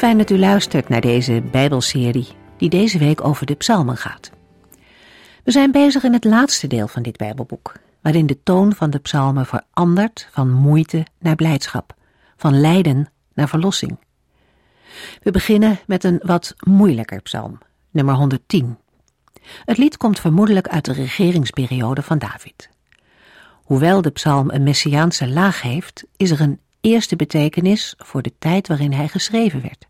Fijn 0.00 0.18
dat 0.18 0.30
u 0.30 0.38
luistert 0.38 0.88
naar 0.88 1.00
deze 1.00 1.42
Bijbelserie 1.50 2.28
die 2.56 2.68
deze 2.68 2.98
week 2.98 3.24
over 3.24 3.46
de 3.46 3.54
psalmen 3.54 3.96
gaat. 3.96 4.30
We 5.44 5.50
zijn 5.50 5.72
bezig 5.72 6.02
in 6.02 6.12
het 6.12 6.24
laatste 6.24 6.66
deel 6.66 6.88
van 6.88 7.02
dit 7.02 7.16
Bijbelboek, 7.16 7.72
waarin 8.02 8.26
de 8.26 8.42
toon 8.42 8.74
van 8.74 8.90
de 8.90 8.98
psalmen 8.98 9.46
verandert 9.46 10.28
van 10.30 10.50
moeite 10.50 11.06
naar 11.18 11.34
blijdschap, 11.34 11.94
van 12.36 12.60
lijden 12.60 13.10
naar 13.34 13.48
verlossing. 13.48 13.98
We 15.22 15.30
beginnen 15.30 15.78
met 15.86 16.04
een 16.04 16.20
wat 16.22 16.54
moeilijker 16.66 17.22
psalm, 17.22 17.58
nummer 17.90 18.14
110. 18.14 18.78
Het 19.64 19.78
lied 19.78 19.96
komt 19.96 20.20
vermoedelijk 20.20 20.68
uit 20.68 20.84
de 20.84 20.92
regeringsperiode 20.92 22.02
van 22.02 22.18
David. 22.18 22.70
Hoewel 23.52 24.02
de 24.02 24.10
psalm 24.10 24.50
een 24.50 24.62
messiaanse 24.62 25.28
laag 25.28 25.62
heeft, 25.62 26.04
is 26.16 26.30
er 26.30 26.40
een 26.40 26.60
eerste 26.80 27.16
betekenis 27.16 27.94
voor 27.98 28.22
de 28.22 28.32
tijd 28.38 28.68
waarin 28.68 28.92
hij 28.92 29.08
geschreven 29.08 29.62
werd. 29.62 29.88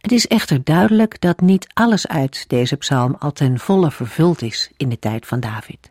Het 0.00 0.12
is 0.12 0.26
echter 0.26 0.64
duidelijk 0.64 1.20
dat 1.20 1.40
niet 1.40 1.66
alles 1.72 2.08
uit 2.08 2.44
deze 2.48 2.76
psalm 2.76 3.16
al 3.18 3.32
ten 3.32 3.58
volle 3.58 3.90
vervuld 3.90 4.42
is 4.42 4.70
in 4.76 4.88
de 4.88 4.98
tijd 4.98 5.26
van 5.26 5.40
David. 5.40 5.90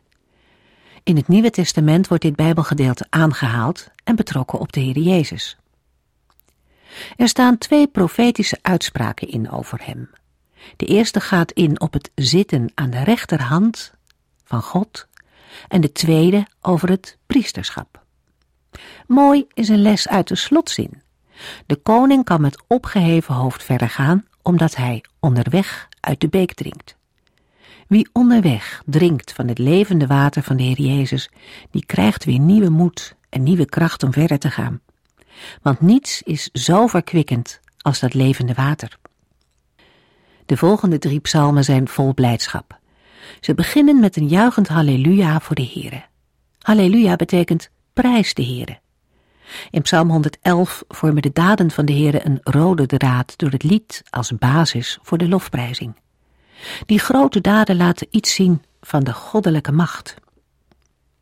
In 1.04 1.16
het 1.16 1.28
Nieuwe 1.28 1.50
Testament 1.50 2.08
wordt 2.08 2.24
dit 2.24 2.36
Bijbelgedeelte 2.36 3.06
aangehaald 3.10 3.90
en 4.04 4.16
betrokken 4.16 4.60
op 4.60 4.72
de 4.72 4.80
Heer 4.80 5.00
Jezus. 5.00 5.58
Er 7.18 7.28
staan 7.28 7.58
twee 7.58 7.88
profetische 7.88 8.58
uitspraken 8.62 9.28
in 9.28 9.52
over 9.52 9.80
hem. 9.86 10.10
De 10.76 10.86
eerste 10.86 11.20
gaat 11.20 11.52
in 11.52 11.82
op 11.82 11.94
het 11.94 12.12
zitten 12.16 12.72
aan 12.76 12.90
de 12.90 13.04
rechterhand 13.04 13.94
van 14.44 14.62
God 14.62 15.08
en 15.68 15.82
de 15.82 15.92
tweede 15.92 16.48
over 16.62 16.90
het 16.90 17.18
priesterschap. 17.26 18.04
Mooi 19.08 19.48
is 19.54 19.70
een 19.70 19.82
les 19.82 20.08
uit 20.08 20.28
de 20.28 20.36
slotzin 20.36 21.02
de 21.66 21.76
koning 21.76 22.24
kan 22.24 22.42
met 22.42 22.64
opgeheven 22.68 23.34
hoofd 23.34 23.64
verder 23.64 23.90
gaan, 23.90 24.26
omdat 24.42 24.76
hij 24.76 25.04
onderweg 25.20 25.88
uit 26.00 26.22
de 26.22 26.28
beek 26.28 26.54
drinkt. 26.54 26.98
Wie 27.88 28.10
onderweg 28.14 28.82
drinkt 28.86 29.34
van 29.34 29.48
het 29.48 29.58
levende 29.58 30.08
water 30.08 30.44
van 30.44 30.58
de 30.58 30.64
Heer 30.64 30.82
Jezus, 30.82 31.30
die 31.72 31.86
krijgt 31.86 32.26
weer 32.26 32.40
nieuwe 32.40 32.70
moed 32.70 33.16
en 33.30 33.44
nieuwe 33.44 33.66
kracht 33.66 34.04
om 34.04 34.14
verder 34.14 34.40
te 34.40 34.52
gaan. 34.52 34.82
Want 35.62 35.82
niets 35.82 36.22
is 36.22 36.50
zo 36.54 36.88
verkwikkend 36.88 37.60
als 37.82 38.00
dat 38.00 38.14
levende 38.14 38.54
water. 38.54 38.98
De 40.46 40.58
volgende 40.58 41.00
drie 41.00 41.20
psalmen 41.20 41.64
zijn 41.64 41.88
vol 41.88 42.14
blijdschap. 42.14 42.80
Ze 43.40 43.54
beginnen 43.54 44.00
met 44.00 44.16
een 44.16 44.28
juichend 44.28 44.68
halleluja 44.68 45.40
voor 45.40 45.56
de 45.56 45.70
Heere. 45.74 46.04
Halleluja 46.60 47.16
betekent 47.16 47.70
prijs 47.94 48.34
de 48.34 48.44
Heere. 48.44 48.80
In 49.70 49.82
Psalm 49.82 50.10
111 50.10 50.84
vormen 50.88 51.22
de 51.22 51.32
daden 51.34 51.72
van 51.72 51.86
de 51.86 51.94
Heere 51.94 52.26
een 52.26 52.40
rode 52.44 52.88
draad 52.88 53.38
door 53.38 53.50
het 53.50 53.64
lied 53.64 54.04
als 54.10 54.38
basis 54.38 55.00
voor 55.02 55.18
de 55.18 55.28
lofprijzing. 55.28 55.96
Die 56.86 57.00
grote 57.00 57.42
daden 57.42 57.78
laten 57.78 58.08
iets 58.10 58.34
zien 58.34 58.64
van 58.82 59.04
de 59.04 59.14
goddelijke 59.14 59.72
macht. 59.72 60.16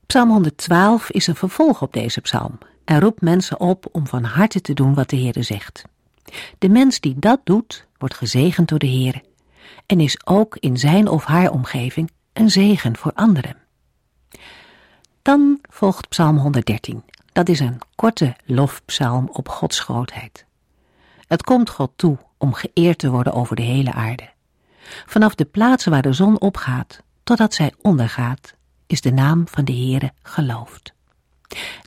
Psalm 0.05 0.29
112 0.29 1.09
is 1.09 1.27
een 1.27 1.35
vervolg 1.35 1.81
op 1.81 1.93
deze 1.93 2.21
psalm 2.21 2.57
en 2.85 2.99
roept 2.99 3.21
mensen 3.21 3.59
op 3.59 3.85
om 3.91 4.07
van 4.07 4.23
harte 4.23 4.61
te 4.61 4.73
doen 4.73 4.93
wat 4.93 5.09
de 5.09 5.17
Heere 5.17 5.43
zegt. 5.43 5.83
De 6.57 6.69
mens 6.69 6.99
die 6.99 7.16
dat 7.17 7.39
doet, 7.43 7.87
wordt 7.97 8.16
gezegend 8.16 8.69
door 8.69 8.79
de 8.79 8.89
Heere 8.89 9.23
en 9.85 9.99
is 9.99 10.25
ook 10.25 10.57
in 10.59 10.77
zijn 10.77 11.07
of 11.07 11.23
haar 11.23 11.51
omgeving 11.51 12.11
een 12.33 12.49
zegen 12.49 12.97
voor 12.97 13.11
anderen. 13.13 13.55
Dan 15.21 15.59
volgt 15.69 16.09
Psalm 16.09 16.37
113 16.37 17.03
dat 17.37 17.49
is 17.49 17.59
een 17.59 17.79
korte 17.95 18.35
lofpsalm 18.45 19.29
op 19.31 19.49
Gods 19.49 19.79
grootheid. 19.79 20.45
Het 21.27 21.43
komt 21.43 21.69
God 21.69 21.91
toe 21.95 22.17
om 22.37 22.53
geëerd 22.53 22.97
te 22.97 23.09
worden 23.09 23.33
over 23.33 23.55
de 23.55 23.61
hele 23.61 23.93
aarde. 23.93 24.29
Vanaf 25.05 25.35
de 25.35 25.45
plaatsen 25.45 25.91
waar 25.91 26.01
de 26.01 26.13
zon 26.13 26.39
opgaat 26.39 27.01
totdat 27.23 27.53
zij 27.53 27.73
ondergaat, 27.81 28.55
is 28.87 29.01
de 29.01 29.11
naam 29.11 29.47
van 29.47 29.65
de 29.65 29.73
Heere 29.73 30.11
geloofd. 30.21 30.93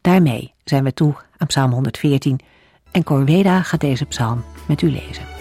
Daarmee 0.01 0.55
zijn 0.65 0.85
we 0.85 0.95
toe 0.95 1.15
aan 1.37 1.47
Psalm 1.47 1.73
114 1.73 2.41
en 2.91 3.05
Corveda 3.05 3.63
gaat 3.63 3.81
deze 3.81 4.05
psalm 4.05 4.45
met 4.67 4.83
u 4.83 4.91
lezen. 4.91 5.40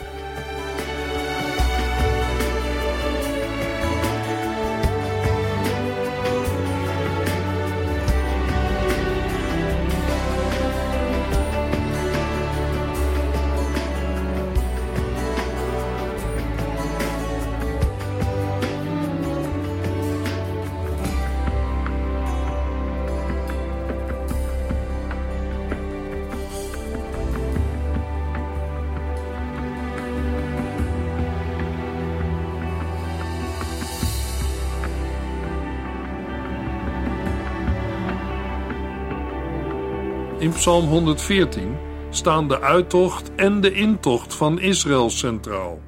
Psalm 40.70 40.88
114 40.88 41.78
staan 42.10 42.48
de 42.48 42.62
uittocht 42.62 43.36
en 43.36 43.62
de 43.62 43.72
intocht 43.72 44.36
van 44.36 44.60
Israël 44.60 45.10
centraal. 45.10 45.82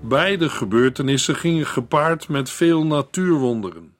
Beide 0.00 0.48
gebeurtenissen 0.48 1.34
gingen 1.34 1.66
gepaard 1.66 2.28
met 2.28 2.50
veel 2.50 2.86
natuurwonderen. 2.86 3.96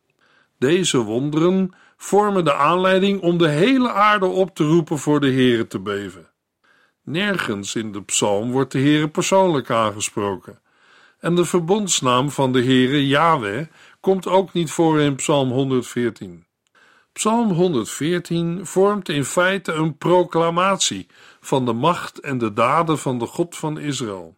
Deze 0.58 0.98
wonderen 0.98 1.74
vormen 1.96 2.44
de 2.44 2.54
aanleiding 2.54 3.20
om 3.20 3.38
de 3.38 3.48
hele 3.48 3.92
aarde 3.92 4.26
op 4.26 4.54
te 4.54 4.64
roepen 4.64 4.98
voor 4.98 5.20
de 5.20 5.32
Here 5.32 5.66
te 5.66 5.78
beven. 5.78 6.30
Nergens 7.04 7.74
in 7.74 7.92
de 7.92 8.02
psalm 8.02 8.50
wordt 8.50 8.72
de 8.72 8.80
Here 8.80 9.08
persoonlijk 9.08 9.70
aangesproken. 9.70 10.60
En 11.20 11.34
de 11.34 11.44
verbondsnaam 11.44 12.30
van 12.30 12.52
de 12.52 12.62
Here, 12.62 13.06
Yahweh, 13.06 13.66
komt 14.00 14.26
ook 14.26 14.52
niet 14.52 14.70
voor 14.70 15.00
in 15.00 15.14
Psalm 15.14 15.50
114. 15.50 16.44
Psalm 17.12 17.50
114 17.50 18.66
vormt 18.66 19.08
in 19.08 19.24
feite 19.24 19.72
een 19.72 19.96
proclamatie 19.96 21.06
van 21.40 21.64
de 21.64 21.72
macht 21.72 22.20
en 22.20 22.38
de 22.38 22.52
daden 22.52 22.98
van 22.98 23.18
de 23.18 23.26
God 23.26 23.56
van 23.56 23.78
Israël. 23.78 24.36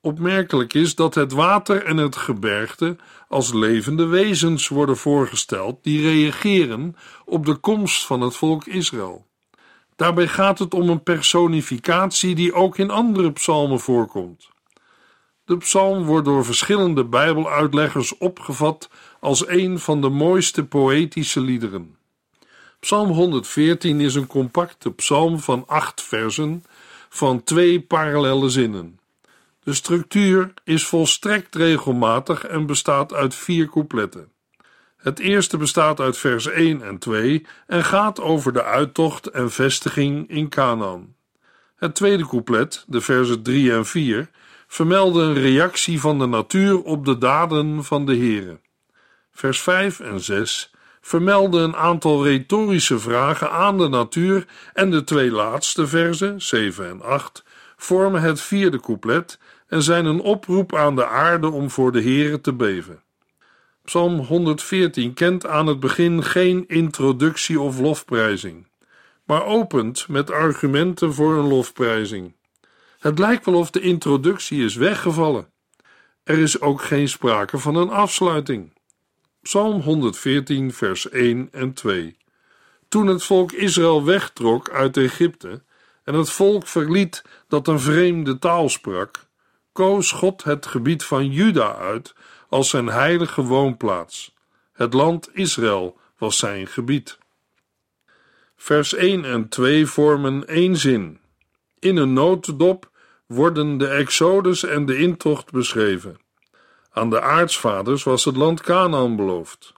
Opmerkelijk 0.00 0.74
is 0.74 0.94
dat 0.94 1.14
het 1.14 1.32
water 1.32 1.84
en 1.84 1.96
het 1.96 2.16
gebergte 2.16 2.96
als 3.28 3.52
levende 3.52 4.06
wezens 4.06 4.68
worden 4.68 4.96
voorgesteld 4.96 5.84
die 5.84 6.02
reageren 6.02 6.96
op 7.24 7.46
de 7.46 7.54
komst 7.54 8.06
van 8.06 8.20
het 8.20 8.36
volk 8.36 8.66
Israël. 8.66 9.26
Daarbij 9.96 10.28
gaat 10.28 10.58
het 10.58 10.74
om 10.74 10.88
een 10.88 11.02
personificatie 11.02 12.34
die 12.34 12.54
ook 12.54 12.78
in 12.78 12.90
andere 12.90 13.32
psalmen 13.32 13.80
voorkomt. 13.80 14.50
De 15.44 15.56
psalm 15.56 16.04
wordt 16.04 16.24
door 16.24 16.44
verschillende 16.44 17.04
Bijbeluitleggers 17.04 18.18
opgevat 18.18 18.90
als 19.22 19.48
een 19.48 19.78
van 19.78 20.00
de 20.00 20.08
mooiste 20.08 20.64
poëtische 20.64 21.40
liederen. 21.40 21.96
Psalm 22.80 23.10
114 23.10 24.00
is 24.00 24.14
een 24.14 24.26
compacte 24.26 24.92
psalm 24.92 25.38
van 25.38 25.64
acht 25.66 26.02
versen 26.02 26.64
van 27.08 27.44
twee 27.44 27.80
parallelle 27.80 28.48
zinnen. 28.48 28.98
De 29.62 29.74
structuur 29.74 30.54
is 30.64 30.86
volstrekt 30.86 31.54
regelmatig 31.54 32.44
en 32.44 32.66
bestaat 32.66 33.12
uit 33.12 33.34
vier 33.34 33.68
coupletten. 33.68 34.28
Het 34.96 35.18
eerste 35.18 35.56
bestaat 35.56 36.00
uit 36.00 36.18
vers 36.18 36.46
1 36.46 36.82
en 36.82 36.98
2 36.98 37.46
en 37.66 37.84
gaat 37.84 38.20
over 38.20 38.52
de 38.52 38.64
uittocht 38.64 39.26
en 39.26 39.50
vestiging 39.50 40.28
in 40.28 40.48
Canaan. 40.48 41.14
Het 41.76 41.94
tweede 41.94 42.26
couplet, 42.26 42.84
de 42.86 43.00
versen 43.00 43.42
3 43.42 43.72
en 43.72 43.86
4, 43.86 44.30
vermelden 44.66 45.28
een 45.28 45.42
reactie 45.42 46.00
van 46.00 46.18
de 46.18 46.26
natuur 46.26 46.82
op 46.82 47.04
de 47.04 47.18
daden 47.18 47.84
van 47.84 48.06
de 48.06 48.16
Here. 48.16 48.58
Vers 49.32 49.60
5 49.60 50.00
en 50.00 50.20
6 50.20 50.70
vermelden 51.00 51.62
een 51.62 51.76
aantal 51.76 52.24
retorische 52.24 52.98
vragen 52.98 53.50
aan 53.50 53.78
de 53.78 53.88
natuur 53.88 54.46
en 54.74 54.90
de 54.90 55.04
twee 55.04 55.30
laatste 55.30 55.86
versen, 55.86 56.42
7 56.42 56.88
en 56.88 57.02
8, 57.02 57.44
vormen 57.76 58.20
het 58.20 58.40
vierde 58.40 58.80
couplet 58.80 59.38
en 59.66 59.82
zijn 59.82 60.04
een 60.04 60.20
oproep 60.20 60.74
aan 60.74 60.96
de 60.96 61.06
aarde 61.06 61.50
om 61.50 61.70
voor 61.70 61.92
de 61.92 62.02
Here 62.02 62.40
te 62.40 62.52
beven. 62.52 63.02
Psalm 63.84 64.18
114 64.18 65.14
kent 65.14 65.46
aan 65.46 65.66
het 65.66 65.80
begin 65.80 66.22
geen 66.22 66.64
introductie 66.68 67.60
of 67.60 67.78
lofprijzing, 67.78 68.66
maar 69.24 69.44
opent 69.44 70.08
met 70.08 70.30
argumenten 70.30 71.14
voor 71.14 71.34
een 71.34 71.48
lofprijzing. 71.48 72.34
Het 72.98 73.18
lijkt 73.18 73.44
wel 73.44 73.54
of 73.54 73.70
de 73.70 73.80
introductie 73.80 74.64
is 74.64 74.74
weggevallen. 74.74 75.50
Er 76.24 76.38
is 76.38 76.60
ook 76.60 76.82
geen 76.82 77.08
sprake 77.08 77.58
van 77.58 77.74
een 77.74 77.90
afsluiting. 77.90 78.72
Psalm 79.42 79.80
114, 79.80 80.72
vers 80.72 81.08
1 81.08 81.48
en 81.52 81.72
2. 81.72 82.16
Toen 82.88 83.06
het 83.06 83.22
volk 83.22 83.52
Israël 83.52 84.04
wegtrok 84.04 84.70
uit 84.70 84.96
Egypte 84.96 85.62
en 86.04 86.14
het 86.14 86.30
volk 86.30 86.66
verliet 86.66 87.24
dat 87.48 87.68
een 87.68 87.80
vreemde 87.80 88.38
taal 88.38 88.68
sprak, 88.68 89.26
koos 89.72 90.12
God 90.12 90.44
het 90.44 90.66
gebied 90.66 91.04
van 91.04 91.30
Juda 91.30 91.74
uit 91.74 92.14
als 92.48 92.70
zijn 92.70 92.86
heilige 92.86 93.42
woonplaats. 93.42 94.34
Het 94.72 94.94
land 94.94 95.28
Israël 95.32 95.98
was 96.18 96.36
zijn 96.38 96.66
gebied. 96.66 97.18
Vers 98.56 98.94
1 98.94 99.24
en 99.24 99.48
2 99.48 99.86
vormen 99.86 100.46
één 100.46 100.76
zin. 100.76 101.20
In 101.78 101.96
een 101.96 102.12
notendop 102.12 102.90
worden 103.26 103.78
de 103.78 103.88
Exodus 103.88 104.64
en 104.64 104.86
de 104.86 104.98
intocht 104.98 105.50
beschreven. 105.50 106.20
Aan 106.92 107.10
de 107.10 107.20
aartsvaders 107.20 108.02
was 108.02 108.24
het 108.24 108.36
land 108.36 108.60
Canaan 108.60 109.16
beloofd. 109.16 109.72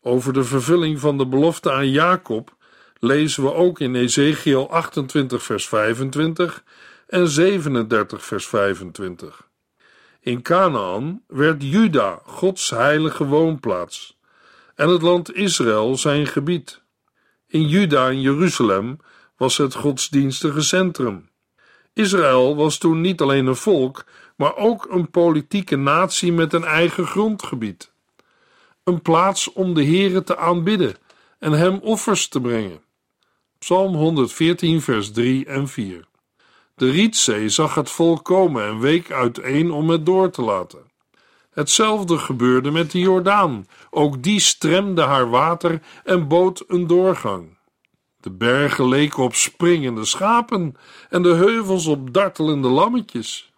Over 0.00 0.32
de 0.32 0.44
vervulling 0.44 1.00
van 1.00 1.18
de 1.18 1.26
belofte 1.26 1.72
aan 1.72 1.90
Jacob 1.90 2.56
lezen 2.98 3.42
we 3.42 3.54
ook 3.54 3.80
in 3.80 3.94
Ezekiel 3.94 4.70
28, 4.70 5.42
vers 5.42 5.68
25 5.68 6.64
en 7.06 7.28
37, 7.28 8.24
vers 8.24 8.46
25. 8.46 9.48
In 10.20 10.42
Canaan 10.42 11.22
werd 11.26 11.62
Juda 11.62 12.20
Gods 12.24 12.70
heilige 12.70 13.24
woonplaats 13.24 14.18
en 14.74 14.88
het 14.88 15.02
land 15.02 15.34
Israël 15.34 15.96
zijn 15.96 16.26
gebied. 16.26 16.82
In 17.46 17.68
Juda 17.68 18.08
en 18.08 18.20
Jeruzalem 18.20 18.98
was 19.36 19.56
het 19.56 19.74
godsdienstige 19.74 20.60
centrum. 20.60 21.30
Israël 21.92 22.56
was 22.56 22.78
toen 22.78 23.00
niet 23.00 23.20
alleen 23.20 23.46
een 23.46 23.56
volk, 23.56 24.04
maar 24.40 24.56
ook 24.56 24.86
een 24.90 25.10
politieke 25.10 25.76
natie 25.76 26.32
met 26.32 26.52
een 26.52 26.64
eigen 26.64 27.06
grondgebied. 27.06 27.92
Een 28.84 29.02
plaats 29.02 29.52
om 29.52 29.74
de 29.74 29.84
Heere 29.84 30.22
te 30.22 30.36
aanbidden 30.36 30.96
en 31.38 31.52
hem 31.52 31.78
offers 31.82 32.28
te 32.28 32.40
brengen. 32.40 32.80
Psalm 33.58 33.94
114, 33.94 34.80
vers 34.80 35.12
3 35.12 35.46
en 35.46 35.68
4. 35.68 36.04
De 36.74 36.90
Rietzee 36.90 37.48
zag 37.48 37.74
het 37.74 37.90
volk 37.90 38.24
komen 38.24 38.66
en 38.66 38.78
week 38.78 39.10
uiteen 39.10 39.70
om 39.70 39.90
het 39.90 40.06
door 40.06 40.30
te 40.30 40.42
laten. 40.42 40.90
Hetzelfde 41.50 42.18
gebeurde 42.18 42.70
met 42.70 42.90
de 42.90 42.98
Jordaan. 42.98 43.66
Ook 43.90 44.22
die 44.22 44.40
stremde 44.40 45.02
haar 45.02 45.30
water 45.30 45.82
en 46.04 46.28
bood 46.28 46.64
een 46.66 46.86
doorgang. 46.86 47.58
De 48.20 48.30
bergen 48.30 48.88
leken 48.88 49.22
op 49.22 49.34
springende 49.34 50.04
schapen 50.04 50.76
en 51.10 51.22
de 51.22 51.34
heuvels 51.34 51.86
op 51.86 52.12
dartelende 52.12 52.68
lammetjes. 52.68 53.49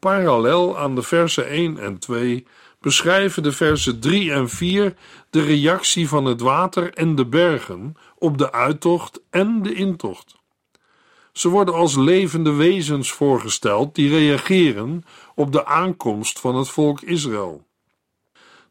Parallel 0.00 0.78
aan 0.78 0.94
de 0.94 1.02
versen 1.02 1.48
1 1.48 1.78
en 1.78 1.98
2 1.98 2.46
beschrijven 2.80 3.42
de 3.42 3.52
versen 3.52 4.00
3 4.00 4.32
en 4.32 4.48
4 4.48 4.94
de 5.30 5.42
reactie 5.42 6.08
van 6.08 6.24
het 6.24 6.40
water 6.40 6.94
en 6.94 7.14
de 7.14 7.26
bergen 7.26 7.96
op 8.18 8.38
de 8.38 8.52
uittocht 8.52 9.20
en 9.30 9.62
de 9.62 9.74
intocht. 9.74 10.38
Ze 11.32 11.48
worden 11.48 11.74
als 11.74 11.96
levende 11.96 12.52
wezens 12.52 13.12
voorgesteld 13.12 13.94
die 13.94 14.08
reageren 14.08 15.04
op 15.34 15.52
de 15.52 15.66
aankomst 15.66 16.40
van 16.40 16.56
het 16.56 16.68
volk 16.68 17.00
Israël. 17.00 17.66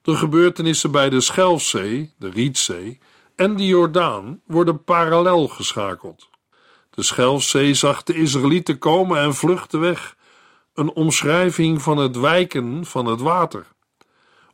De 0.01 0.15
gebeurtenissen 0.15 0.91
bij 0.91 1.09
de 1.09 1.21
Schelfzee, 1.21 2.13
de 2.17 2.29
Rietzee 2.29 2.99
en 3.35 3.55
de 3.55 3.65
Jordaan 3.65 4.41
worden 4.45 4.83
parallel 4.83 5.47
geschakeld. 5.47 6.29
De 6.89 7.03
Schelfzee 7.03 7.73
zag 7.73 8.03
de 8.03 8.13
Israëlieten 8.13 8.77
komen 8.77 9.19
en 9.19 9.35
vluchten 9.35 9.79
weg, 9.79 10.17
een 10.79 10.93
omschrijving 10.93 11.81
van 11.81 11.97
het 11.97 12.17
wijken 12.17 12.85
van 12.85 13.05
het 13.05 13.21
water. 13.21 13.65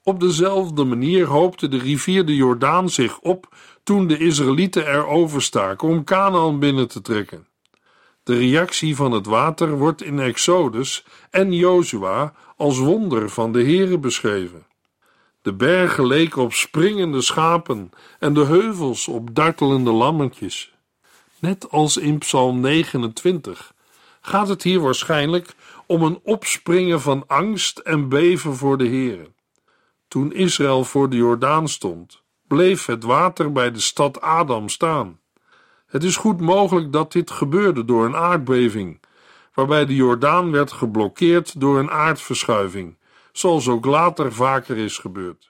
Op 0.04 0.20
dezelfde 0.20 0.84
manier 0.84 1.26
hoopte 1.26 1.68
de 1.68 1.78
rivier 1.78 2.26
de 2.26 2.36
Jordaan 2.36 2.90
zich 2.90 3.20
op 3.20 3.56
toen 3.84 4.08
de 4.08 4.18
Israëlieten 4.18 4.86
er 4.86 5.08
overstaken 5.08 5.88
om 5.88 6.04
Canaan 6.04 6.60
binnen 6.60 6.88
te 6.88 7.02
trekken. 7.02 7.48
De 8.24 8.38
reactie 8.38 8.96
van 8.96 9.12
het 9.12 9.26
water 9.26 9.78
wordt 9.78 10.04
in 10.04 10.20
Exodus 10.20 11.06
en 11.30 11.54
Jozua 11.54 12.34
als 12.58 12.78
wonder 12.78 13.30
van 13.30 13.52
de 13.52 13.64
Heere 13.64 13.98
beschreven. 13.98 14.66
De 15.42 15.54
bergen 15.54 16.08
leken 16.08 16.42
op 16.42 16.54
springende 16.54 17.22
schapen 17.22 17.92
en 18.20 18.34
de 18.34 18.46
heuvels 18.46 19.08
op 19.08 19.36
dartelende 19.36 19.92
lammetjes. 19.92 20.74
Net 21.40 21.70
als 21.70 21.98
in 21.98 22.18
Psalm 22.18 22.60
29 22.60 23.74
gaat 24.22 24.48
het 24.48 24.64
hier 24.64 24.80
waarschijnlijk 24.80 25.56
om 25.88 26.04
een 26.04 26.20
opspringen 26.24 27.02
van 27.02 27.24
angst 27.28 27.78
en 27.78 28.10
beven 28.10 28.56
voor 28.56 28.78
de 28.78 28.88
Heere. 28.88 29.32
Toen 30.08 30.34
Israël 30.34 30.84
voor 30.84 31.10
de 31.10 31.16
Jordaan 31.16 31.68
stond, 31.68 32.24
bleef 32.48 32.86
het 32.86 33.04
water 33.04 33.52
bij 33.52 33.72
de 33.72 33.80
stad 33.80 34.22
Adam 34.22 34.70
staan. 34.70 35.20
Het 35.86 36.04
is 36.04 36.16
goed 36.16 36.42
mogelijk 36.42 36.92
dat 36.92 37.12
dit 37.12 37.32
gebeurde 37.32 37.86
door 37.86 38.06
een 38.06 38.16
aardbeving, 38.16 39.00
waarbij 39.54 39.86
de 39.86 39.96
Jordaan 39.96 40.52
werd 40.52 40.72
geblokkeerd 40.72 41.60
door 41.60 41.80
een 41.80 41.92
aardverschuiving, 41.92 42.98
zoals 43.32 43.68
ook 43.68 43.86
later 43.86 44.34
vaker 44.34 44.78
is 44.78 44.98
gebeurd. 44.98 45.50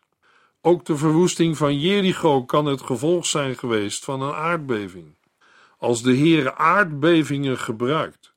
Ook 0.62 0.86
de 0.86 0.98
verwoesting 0.98 1.58
van 1.58 1.80
Jericho 1.80 2.44
kan 2.44 2.66
het 2.66 2.82
gevolg 2.82 3.26
zijn 3.26 3.58
geweest 3.58 4.04
van 4.04 4.22
een 4.22 4.34
aardbeving. 4.34 5.16
Als 5.78 6.02
de 6.02 6.18
Heere 6.18 6.56
aardbevingen 6.56 7.58
gebruikt, 7.58 8.34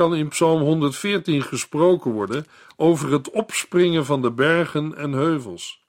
kan 0.00 0.14
in 0.14 0.28
Psalm 0.28 0.60
114 0.60 1.42
gesproken 1.42 2.10
worden 2.10 2.46
over 2.76 3.12
het 3.12 3.30
opspringen 3.30 4.04
van 4.04 4.22
de 4.22 4.32
bergen 4.32 4.96
en 4.96 5.12
heuvels, 5.12 5.84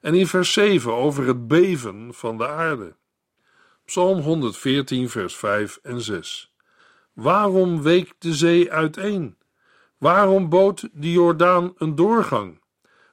en 0.00 0.14
in 0.14 0.26
vers 0.26 0.52
7 0.52 0.94
over 0.94 1.26
het 1.26 1.48
beven 1.48 2.14
van 2.14 2.38
de 2.38 2.48
aarde. 2.48 2.96
Psalm 3.84 4.20
114, 4.20 5.08
vers 5.08 5.36
5 5.36 5.78
en 5.82 6.00
6. 6.00 6.54
Waarom 7.12 7.82
week 7.82 8.12
de 8.18 8.34
zee 8.34 8.72
uiteen? 8.72 9.36
Waarom 9.98 10.48
bood 10.48 10.88
de 10.92 11.12
Jordaan 11.12 11.74
een 11.76 11.94
doorgang? 11.94 12.60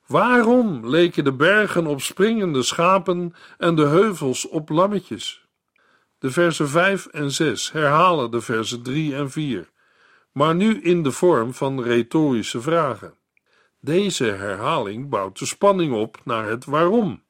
Waarom 0.05 0.89
leken 0.89 1.23
de 1.23 1.33
bergen 1.33 1.87
op 1.87 2.01
springende 2.01 2.63
schapen 2.63 3.33
en 3.57 3.75
de 3.75 3.85
heuvels 3.85 4.47
op 4.47 4.69
lammetjes? 4.69 5.47
De 6.19 6.31
versen 6.31 6.69
5 6.69 7.05
en 7.05 7.31
6 7.31 7.71
herhalen 7.71 8.31
de 8.31 8.41
versen 8.41 8.83
3 8.83 9.15
en 9.15 9.31
4, 9.31 9.69
maar 10.37 10.55
nu 10.55 10.81
in 10.81 11.03
de 11.03 11.11
vorm 11.11 11.53
van 11.53 11.83
retorische 11.83 12.61
vragen. 12.61 13.13
Deze 13.79 14.25
herhaling 14.25 15.09
bouwt 15.09 15.39
de 15.39 15.45
spanning 15.45 15.93
op 15.93 16.21
naar 16.23 16.49
het 16.49 16.65
waarom. 16.65 17.23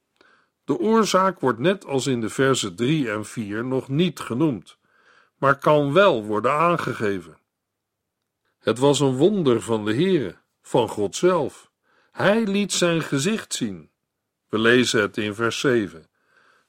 De 0.65 0.79
oorzaak 0.79 1.39
wordt 1.39 1.59
net 1.59 1.85
als 1.85 2.07
in 2.07 2.21
de 2.21 2.29
versen 2.29 2.75
3 2.75 3.11
en 3.11 3.25
4 3.25 3.65
nog 3.65 3.87
niet 3.87 4.19
genoemd, 4.19 4.77
maar 5.37 5.57
kan 5.57 5.93
wel 5.93 6.23
worden 6.23 6.51
aangegeven. 6.51 7.37
Het 8.59 8.79
was 8.79 8.99
een 8.99 9.15
wonder 9.15 9.61
van 9.61 9.85
de 9.85 9.93
Heere, 9.93 10.35
van 10.61 10.87
God 10.87 11.15
zelf. 11.15 11.71
Hij 12.11 12.45
liet 12.45 12.73
zijn 12.73 13.01
gezicht 13.01 13.53
zien. 13.53 13.89
We 14.49 14.59
lezen 14.59 15.01
het 15.01 15.17
in 15.17 15.35
vers 15.35 15.59
7. 15.59 16.09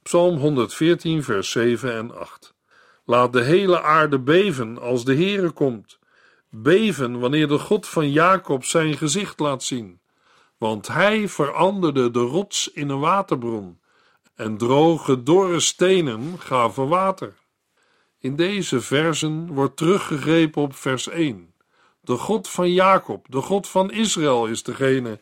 Psalm 0.02 0.36
114, 0.36 1.22
vers 1.22 1.50
7 1.50 1.94
en 1.94 2.18
8. 2.18 2.54
Laat 3.04 3.32
de 3.32 3.42
hele 3.42 3.82
aarde 3.82 4.18
beven 4.18 4.78
als 4.78 5.04
de 5.04 5.14
Heere 5.14 5.50
komt. 5.50 5.98
Beven 6.50 7.18
wanneer 7.18 7.48
de 7.48 7.58
God 7.58 7.86
van 7.86 8.10
Jacob 8.10 8.64
zijn 8.64 8.96
gezicht 8.96 9.38
laat 9.38 9.62
zien. 9.62 10.00
Want 10.58 10.88
hij 10.88 11.28
veranderde 11.28 12.10
de 12.10 12.20
rots 12.20 12.72
in 12.72 12.88
een 12.88 13.00
waterbron 13.00 13.80
en 14.34 14.56
droge, 14.56 15.22
dorre 15.22 15.60
stenen 15.60 16.38
gaven 16.38 16.88
water. 16.88 17.34
In 18.18 18.36
deze 18.36 18.80
versen 18.80 19.52
wordt 19.52 19.76
teruggegrepen 19.76 20.62
op 20.62 20.74
vers 20.74 21.08
1. 21.08 21.54
De 22.00 22.16
God 22.16 22.48
van 22.48 22.72
Jacob, 22.72 23.26
de 23.28 23.40
God 23.40 23.68
van 23.68 23.90
Israël 23.90 24.46
is 24.46 24.62
degene 24.62 25.20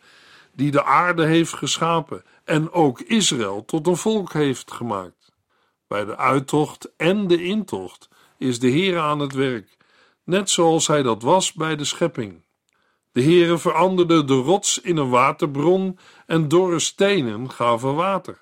die 0.52 0.70
de 0.70 0.84
aarde 0.84 1.24
heeft 1.24 1.52
geschapen 1.52 2.22
en 2.44 2.72
ook 2.72 3.00
Israël 3.00 3.64
tot 3.64 3.86
een 3.86 3.96
volk 3.96 4.32
heeft 4.32 4.72
gemaakt. 4.72 5.34
Bij 5.86 6.04
de 6.04 6.16
uittocht 6.16 6.90
en 6.96 7.26
de 7.26 7.44
intocht 7.44 8.08
is 8.38 8.58
de 8.58 8.68
Heer 8.68 8.98
aan 8.98 9.18
het 9.18 9.32
werk, 9.32 9.75
net 10.26 10.50
zoals 10.50 10.86
hij 10.86 11.02
dat 11.02 11.22
was 11.22 11.52
bij 11.52 11.76
de 11.76 11.84
schepping. 11.84 12.44
De 13.12 13.22
Heere 13.22 13.58
veranderde 13.58 14.24
de 14.24 14.34
rots 14.34 14.80
in 14.80 14.96
een 14.96 15.10
waterbron 15.10 15.98
en 16.26 16.48
dorre 16.48 16.78
stenen 16.78 17.50
gaven 17.50 17.94
water. 17.94 18.38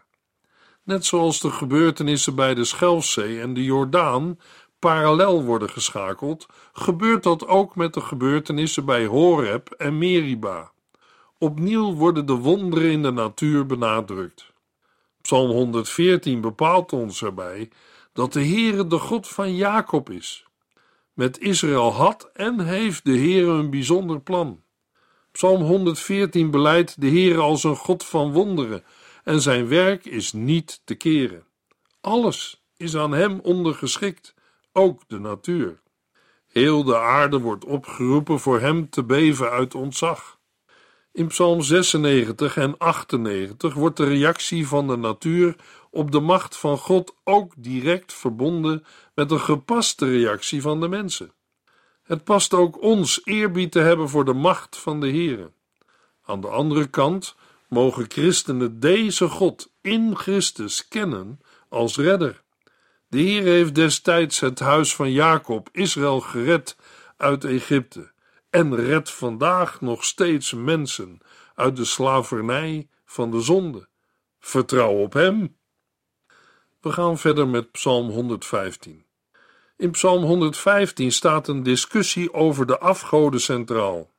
Net 0.82 1.04
zoals 1.04 1.40
de 1.40 1.50
gebeurtenissen 1.50 2.34
bij 2.34 2.54
de 2.54 2.64
Schelfzee 2.64 3.40
en 3.40 3.54
de 3.54 3.64
Jordaan 3.64 4.38
parallel 4.78 5.44
worden 5.44 5.70
geschakeld, 5.70 6.46
gebeurt 6.72 7.22
dat 7.22 7.46
ook 7.46 7.76
met 7.76 7.94
de 7.94 8.00
gebeurtenissen 8.00 8.84
bij 8.84 9.06
Horeb 9.06 9.70
en 9.70 9.98
Meriba. 9.98 10.72
Opnieuw 11.38 11.94
worden 11.94 12.26
de 12.26 12.32
wonderen 12.32 12.90
in 12.90 13.02
de 13.02 13.10
natuur 13.10 13.66
benadrukt. 13.66 14.52
Psalm 15.20 15.50
114 15.50 16.40
bepaalt 16.40 16.92
ons 16.92 17.22
erbij 17.22 17.70
dat 18.12 18.32
de 18.32 18.44
Heere 18.44 18.86
de 18.86 18.98
God 18.98 19.28
van 19.28 19.54
Jacob 19.54 20.10
is. 20.10 20.44
Met 21.14 21.38
Israël 21.38 21.92
had 21.92 22.30
en 22.32 22.60
heeft 22.60 23.04
de 23.04 23.18
Heere 23.18 23.50
een 23.50 23.70
bijzonder 23.70 24.20
plan. 24.20 24.62
Psalm 25.32 25.62
114 25.62 26.50
beleidt 26.50 27.00
de 27.00 27.08
Heere 27.08 27.40
als 27.40 27.64
een 27.64 27.76
God 27.76 28.04
van 28.04 28.32
wonderen 28.32 28.84
en 29.24 29.40
zijn 29.40 29.68
werk 29.68 30.04
is 30.04 30.32
niet 30.32 30.80
te 30.84 30.94
keren. 30.94 31.46
Alles 32.00 32.64
is 32.76 32.96
aan 32.96 33.12
hem 33.12 33.40
ondergeschikt, 33.40 34.34
ook 34.72 35.02
de 35.08 35.18
natuur. 35.18 35.82
Heel 36.46 36.84
de 36.84 36.98
aarde 36.98 37.40
wordt 37.40 37.64
opgeroepen 37.64 38.40
voor 38.40 38.60
hem 38.60 38.90
te 38.90 39.04
beven 39.04 39.50
uit 39.50 39.74
ontzag. 39.74 40.38
In 41.14 41.26
Psalm 41.26 41.62
96 41.62 42.56
en 42.56 42.78
98 42.78 43.74
wordt 43.74 43.96
de 43.96 44.04
reactie 44.04 44.66
van 44.66 44.86
de 44.86 44.96
natuur 44.96 45.56
op 45.90 46.10
de 46.10 46.20
macht 46.20 46.56
van 46.56 46.78
God 46.78 47.14
ook 47.24 47.52
direct 47.56 48.12
verbonden 48.12 48.84
met 49.14 49.30
een 49.30 49.40
gepaste 49.40 50.06
reactie 50.06 50.62
van 50.62 50.80
de 50.80 50.88
mensen. 50.88 51.32
Het 52.02 52.24
past 52.24 52.54
ook 52.54 52.82
ons 52.82 53.20
eerbied 53.24 53.72
te 53.72 53.78
hebben 53.78 54.08
voor 54.08 54.24
de 54.24 54.32
macht 54.32 54.76
van 54.76 55.00
de 55.00 55.08
Heere. 55.08 55.50
Aan 56.24 56.40
de 56.40 56.48
andere 56.48 56.86
kant 56.86 57.36
mogen 57.68 58.04
christenen 58.08 58.80
deze 58.80 59.28
God 59.28 59.70
in 59.80 60.16
Christus 60.16 60.88
kennen 60.88 61.40
als 61.68 61.96
redder. 61.96 62.42
De 63.08 63.18
Heer 63.18 63.42
heeft 63.42 63.74
destijds 63.74 64.40
het 64.40 64.58
huis 64.58 64.94
van 64.94 65.12
Jacob, 65.12 65.68
Israël, 65.72 66.20
gered 66.20 66.76
uit 67.16 67.44
Egypte 67.44 68.12
en 68.54 68.76
redt 68.76 69.10
vandaag 69.10 69.80
nog 69.80 70.04
steeds 70.04 70.52
mensen 70.52 71.18
uit 71.54 71.76
de 71.76 71.84
slavernij 71.84 72.88
van 73.04 73.30
de 73.30 73.40
zonde. 73.40 73.88
Vertrouw 74.40 74.92
op 74.92 75.12
Hem. 75.12 75.56
We 76.80 76.92
gaan 76.92 77.18
verder 77.18 77.48
met 77.48 77.72
Psalm 77.72 78.10
115. 78.10 79.04
In 79.76 79.90
Psalm 79.90 80.22
115 80.22 81.12
staat 81.12 81.48
een 81.48 81.62
discussie 81.62 82.32
over 82.32 82.66
de 82.66 82.78
afgoden 82.78 83.40
centraal. 83.40 84.10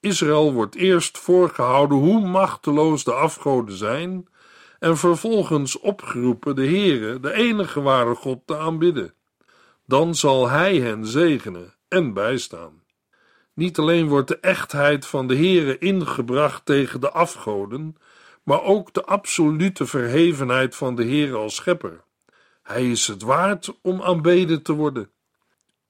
Israël 0.00 0.52
wordt 0.52 0.74
eerst 0.74 1.18
voorgehouden 1.18 1.98
hoe 1.98 2.28
machteloos 2.28 3.04
de 3.04 3.14
afgoden 3.14 3.76
zijn 3.76 4.28
en 4.78 4.96
vervolgens 4.96 5.78
opgeroepen 5.78 6.56
de 6.56 6.66
Heere, 6.66 7.20
de 7.20 7.32
enige 7.32 7.80
ware 7.80 8.14
God, 8.14 8.46
te 8.46 8.56
aanbidden. 8.56 9.14
Dan 9.86 10.14
zal 10.14 10.48
Hij 10.48 10.76
hen 10.76 11.06
zegenen 11.06 11.74
en 11.88 12.12
bijstaan. 12.12 12.77
Niet 13.58 13.78
alleen 13.78 14.08
wordt 14.08 14.28
de 14.28 14.38
echtheid 14.38 15.06
van 15.06 15.26
de 15.26 15.36
Heere 15.36 15.78
ingebracht 15.78 16.64
tegen 16.64 17.00
de 17.00 17.10
afgoden, 17.10 17.96
maar 18.42 18.62
ook 18.62 18.92
de 18.92 19.04
absolute 19.04 19.86
verhevenheid 19.86 20.76
van 20.76 20.94
de 20.94 21.04
Heere 21.04 21.36
als 21.36 21.54
schepper. 21.54 22.00
Hij 22.62 22.90
is 22.90 23.06
het 23.06 23.22
waard 23.22 23.78
om 23.82 24.02
aanbeden 24.02 24.62
te 24.62 24.72
worden. 24.72 25.10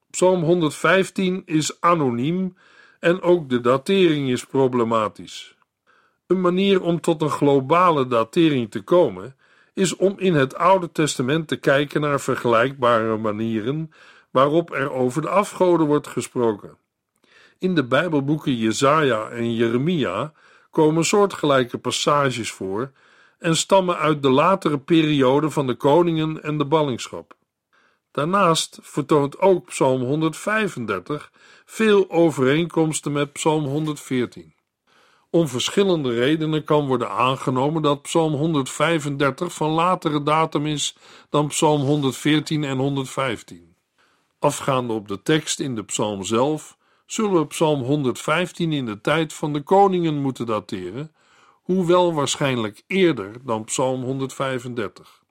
Psalm 0.09 0.43
115 0.43 1.41
is 1.45 1.81
anoniem 1.81 2.57
en 2.99 3.21
ook 3.21 3.49
de 3.49 3.61
datering 3.61 4.29
is 4.29 4.45
problematisch. 4.45 5.55
Een 6.27 6.41
manier 6.41 6.81
om 6.81 7.01
tot 7.01 7.21
een 7.21 7.29
globale 7.29 8.07
datering 8.07 8.71
te 8.71 8.81
komen 8.81 9.35
is 9.73 9.95
om 9.95 10.15
in 10.17 10.33
het 10.33 10.55
Oude 10.55 10.91
Testament 10.91 11.47
te 11.47 11.55
kijken 11.55 12.01
naar 12.01 12.19
vergelijkbare 12.19 13.17
manieren 13.17 13.91
waarop 14.31 14.71
er 14.71 14.91
over 14.91 15.21
de 15.21 15.29
afgoden 15.29 15.87
wordt 15.87 16.07
gesproken. 16.07 16.77
In 17.59 17.75
de 17.75 17.83
Bijbelboeken 17.83 18.55
Jesaja 18.55 19.29
en 19.29 19.53
Jeremia 19.53 20.33
komen 20.71 21.05
soortgelijke 21.05 21.77
passages 21.77 22.51
voor 22.51 22.91
en 23.39 23.55
stammen 23.55 23.97
uit 23.97 24.21
de 24.21 24.29
latere 24.29 24.79
periode 24.79 25.49
van 25.49 25.67
de 25.67 25.75
koningen 25.75 26.43
en 26.43 26.57
de 26.57 26.65
ballingschap. 26.65 27.37
Daarnaast 28.11 28.79
vertoont 28.81 29.39
ook 29.39 29.65
Psalm 29.65 30.01
135 30.01 31.31
veel 31.65 32.09
overeenkomsten 32.09 33.11
met 33.11 33.33
Psalm 33.33 33.65
114. 33.65 34.53
Om 35.29 35.47
verschillende 35.47 36.13
redenen 36.13 36.63
kan 36.63 36.87
worden 36.87 37.09
aangenomen 37.09 37.81
dat 37.81 38.01
Psalm 38.01 38.33
135 38.33 39.53
van 39.53 39.69
latere 39.69 40.23
datum 40.23 40.65
is 40.65 40.95
dan 41.29 41.47
Psalm 41.47 41.81
114 41.81 42.63
en 42.63 42.77
115. 42.77 43.75
Afgaande 44.39 44.93
op 44.93 45.07
de 45.07 45.21
tekst 45.21 45.59
in 45.59 45.75
de 45.75 45.83
psalm 45.83 46.23
zelf, 46.23 46.77
zullen 47.11 47.39
we 47.39 47.47
Psalm 47.47 47.81
115 47.81 48.71
in 48.71 48.85
de 48.85 49.01
tijd 49.01 49.33
van 49.33 49.53
de 49.53 49.61
koningen 49.61 50.21
moeten 50.21 50.45
dateren, 50.45 51.11
hoewel 51.51 52.13
waarschijnlijk 52.13 52.83
eerder 52.87 53.31
dan 53.45 53.63
Psalm 53.63 54.03
135. 54.03 55.23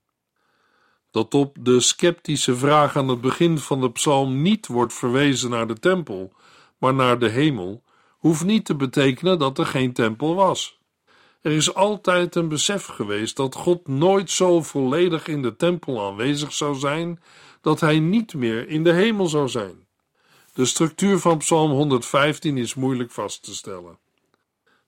Dat 1.11 1.35
op 1.35 1.57
de 1.61 1.81
sceptische 1.81 2.57
vraag 2.57 2.97
aan 2.97 3.09
het 3.09 3.21
begin 3.21 3.59
van 3.59 3.81
de 3.81 3.91
psalm 3.91 4.43
niet 4.43 4.67
wordt 4.67 4.93
verwezen 4.93 5.51
naar 5.51 5.67
de 5.67 5.79
tempel, 5.79 6.33
maar 6.79 6.95
naar 6.95 7.19
de 7.19 7.29
hemel, 7.29 7.83
hoeft 8.19 8.45
niet 8.45 8.65
te 8.65 8.75
betekenen 8.75 9.39
dat 9.39 9.59
er 9.59 9.67
geen 9.67 9.93
tempel 9.93 10.35
was. 10.35 10.79
Er 11.41 11.53
is 11.53 11.75
altijd 11.75 12.35
een 12.35 12.49
besef 12.49 12.87
geweest 12.87 13.37
dat 13.37 13.55
God 13.55 13.89
nooit 13.89 14.31
zo 14.31 14.63
volledig 14.63 15.29
in 15.29 15.43
de 15.43 15.57
tempel 15.57 16.07
aanwezig 16.07 16.53
zou 16.53 16.75
zijn 16.75 17.23
dat 17.61 17.81
hij 17.81 17.99
niet 17.99 18.35
meer 18.35 18.69
in 18.69 18.85
de 18.85 18.93
hemel 18.93 19.27
zou 19.27 19.49
zijn. 19.49 19.88
De 20.59 20.65
structuur 20.65 21.19
van 21.19 21.39
Psalm 21.39 21.71
115 21.71 22.57
is 22.57 22.75
moeilijk 22.75 23.11
vast 23.11 23.43
te 23.43 23.55
stellen. 23.55 23.99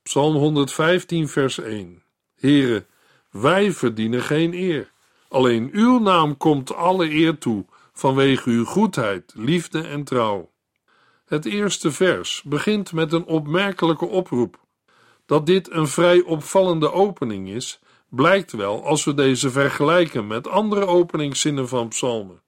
Psalm 0.02 0.34
115, 0.34 1.28
vers 1.28 1.58
1. 1.58 2.02
Here, 2.34 2.86
wij 3.30 3.72
verdienen 3.72 4.22
geen 4.22 4.54
eer. 4.54 4.92
Alleen 5.28 5.70
uw 5.72 5.98
naam 5.98 6.36
komt 6.36 6.74
alle 6.74 7.10
eer 7.10 7.38
toe, 7.38 7.64
vanwege 7.92 8.50
uw 8.50 8.64
goedheid, 8.64 9.32
liefde 9.36 9.80
en 9.80 10.04
trouw. 10.04 10.50
Het 11.24 11.44
eerste 11.44 11.92
vers 11.92 12.42
begint 12.42 12.92
met 12.92 13.12
een 13.12 13.24
opmerkelijke 13.24 14.06
oproep. 14.06 14.58
Dat 15.26 15.46
dit 15.46 15.70
een 15.70 15.88
vrij 15.88 16.20
opvallende 16.20 16.92
opening 16.92 17.48
is, 17.48 17.80
blijkt 18.08 18.52
wel 18.52 18.84
als 18.84 19.04
we 19.04 19.14
deze 19.14 19.50
vergelijken 19.50 20.26
met 20.26 20.48
andere 20.48 20.86
openingszinnen 20.86 21.68
van 21.68 21.88
psalmen. 21.88 22.42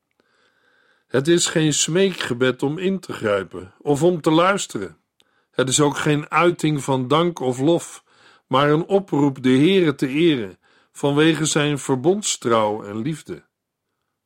Het 1.13 1.29
is 1.29 1.47
geen 1.47 1.75
smeekgebed 1.75 2.63
om 2.63 2.79
in 2.79 3.01
te 3.01 3.13
grijpen 3.13 3.75
of 3.79 4.03
om 4.03 4.21
te 4.21 4.31
luisteren. 4.31 4.97
Het 5.51 5.69
is 5.69 5.81
ook 5.81 5.97
geen 5.97 6.31
uiting 6.31 6.83
van 6.83 7.09
dank 7.09 7.41
of 7.41 7.59
lof, 7.59 8.05
maar 8.47 8.71
een 8.71 8.87
oproep 8.87 9.43
de 9.43 9.49
Heere 9.49 9.95
te 9.95 10.09
eren 10.09 10.59
vanwege 10.93 11.45
zijn 11.45 11.79
verbondstrouw 11.79 12.83
en 12.83 12.97
liefde. 12.97 13.45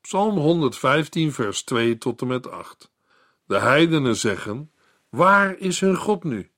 Psalm 0.00 0.36
115, 0.36 1.32
vers 1.32 1.62
2 1.62 1.98
tot 1.98 2.20
en 2.20 2.26
met 2.26 2.50
8. 2.50 2.92
De 3.44 3.58
heidenen 3.58 4.16
zeggen: 4.16 4.72
Waar 5.08 5.58
is 5.58 5.80
hun 5.80 5.96
God 5.96 6.24
nu? 6.24 6.50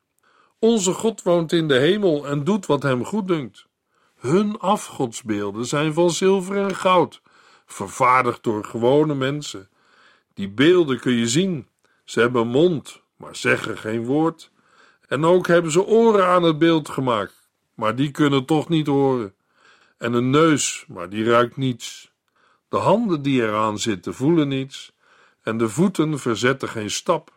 Onze 0.59 0.93
God 0.93 1.23
woont 1.23 1.53
in 1.53 1.69
de 1.69 1.79
hemel 1.79 2.27
en 2.27 2.45
doet 2.45 2.67
wat 2.67 2.83
hem 2.83 3.05
goeddunkt. 3.05 3.67
Hun 4.19 4.59
afgodsbeelden 4.59 5.67
zijn 5.67 5.93
van 5.93 6.11
zilver 6.11 6.57
en 6.57 6.75
goud, 6.75 7.23
vervaardigd 7.67 8.43
door 8.43 8.65
gewone 8.65 9.15
mensen. 9.15 9.69
Die 10.39 10.49
beelden 10.49 11.01
kun 11.01 11.13
je 11.13 11.29
zien. 11.29 11.67
Ze 12.05 12.21
hebben 12.21 12.47
mond, 12.47 13.03
maar 13.17 13.37
zeggen 13.37 13.79
geen 13.79 14.05
woord. 14.05 14.51
En 15.09 15.25
ook 15.25 15.47
hebben 15.47 15.73
ze 15.73 15.85
oren 15.85 16.27
aan 16.27 16.43
het 16.43 16.59
beeld 16.59 16.89
gemaakt, 16.89 17.49
maar 17.75 17.97
die 17.97 18.11
kunnen 18.11 18.45
toch 18.45 18.69
niet 18.69 18.87
horen. 18.87 19.35
En 19.97 20.13
een 20.13 20.31
neus, 20.31 20.85
maar 20.89 21.09
die 21.09 21.25
ruikt 21.25 21.57
niets. 21.57 22.13
De 22.69 22.77
handen 22.77 23.23
die 23.23 23.43
eraan 23.43 23.79
zitten 23.79 24.15
voelen 24.15 24.49
niets. 24.49 24.93
En 25.43 25.59
de 25.59 25.69
voeten 25.69 26.19
verzetten 26.19 26.69
geen 26.69 26.91
stap. 26.91 27.33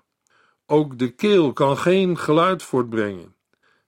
Ook 0.66 1.00
de 1.00 1.10
keel 1.10 1.54
kan 1.54 1.78
geen 1.78 2.18
geluid 2.18 2.64
voortbrengen. 2.64 3.36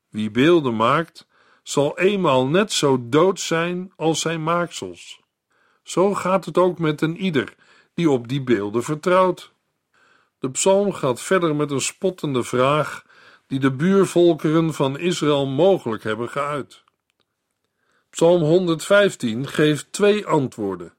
Wie 0.10 0.32
beelden 0.32 0.75
maakt, 0.75 1.27
zal 1.63 2.00
eenmaal 2.00 2.48
net 2.48 2.72
zo 2.72 3.05
dood 3.10 3.39
zijn 3.39 3.91
als 3.96 4.20
zijn 4.20 4.43
maaksels. 4.43 5.22
Zo 5.84 6.13
gaat 6.13 6.46
het 6.46 6.58
ook 6.58 6.79
met 6.79 7.01
een 7.01 7.17
ieder 7.17 7.55
die 7.93 8.09
op 8.09 8.27
die 8.27 8.41
beelden 8.41 8.83
vertrouwt. 8.83 9.51
De 10.39 10.51
psalm 10.51 10.93
gaat 10.93 11.21
verder 11.21 11.55
met 11.55 11.71
een 11.71 11.81
spottende 11.81 12.43
vraag 12.43 13.05
die 13.47 13.59
de 13.59 13.71
buurvolkeren 13.71 14.73
van 14.73 15.00
Israël 15.00 15.45
mogelijk 15.45 16.03
hebben 16.03 16.29
geuit. 16.29 16.83
Psalm 18.09 18.41
115 18.41 19.47
geeft 19.47 19.91
twee 19.91 20.25
antwoorden, 20.25 20.93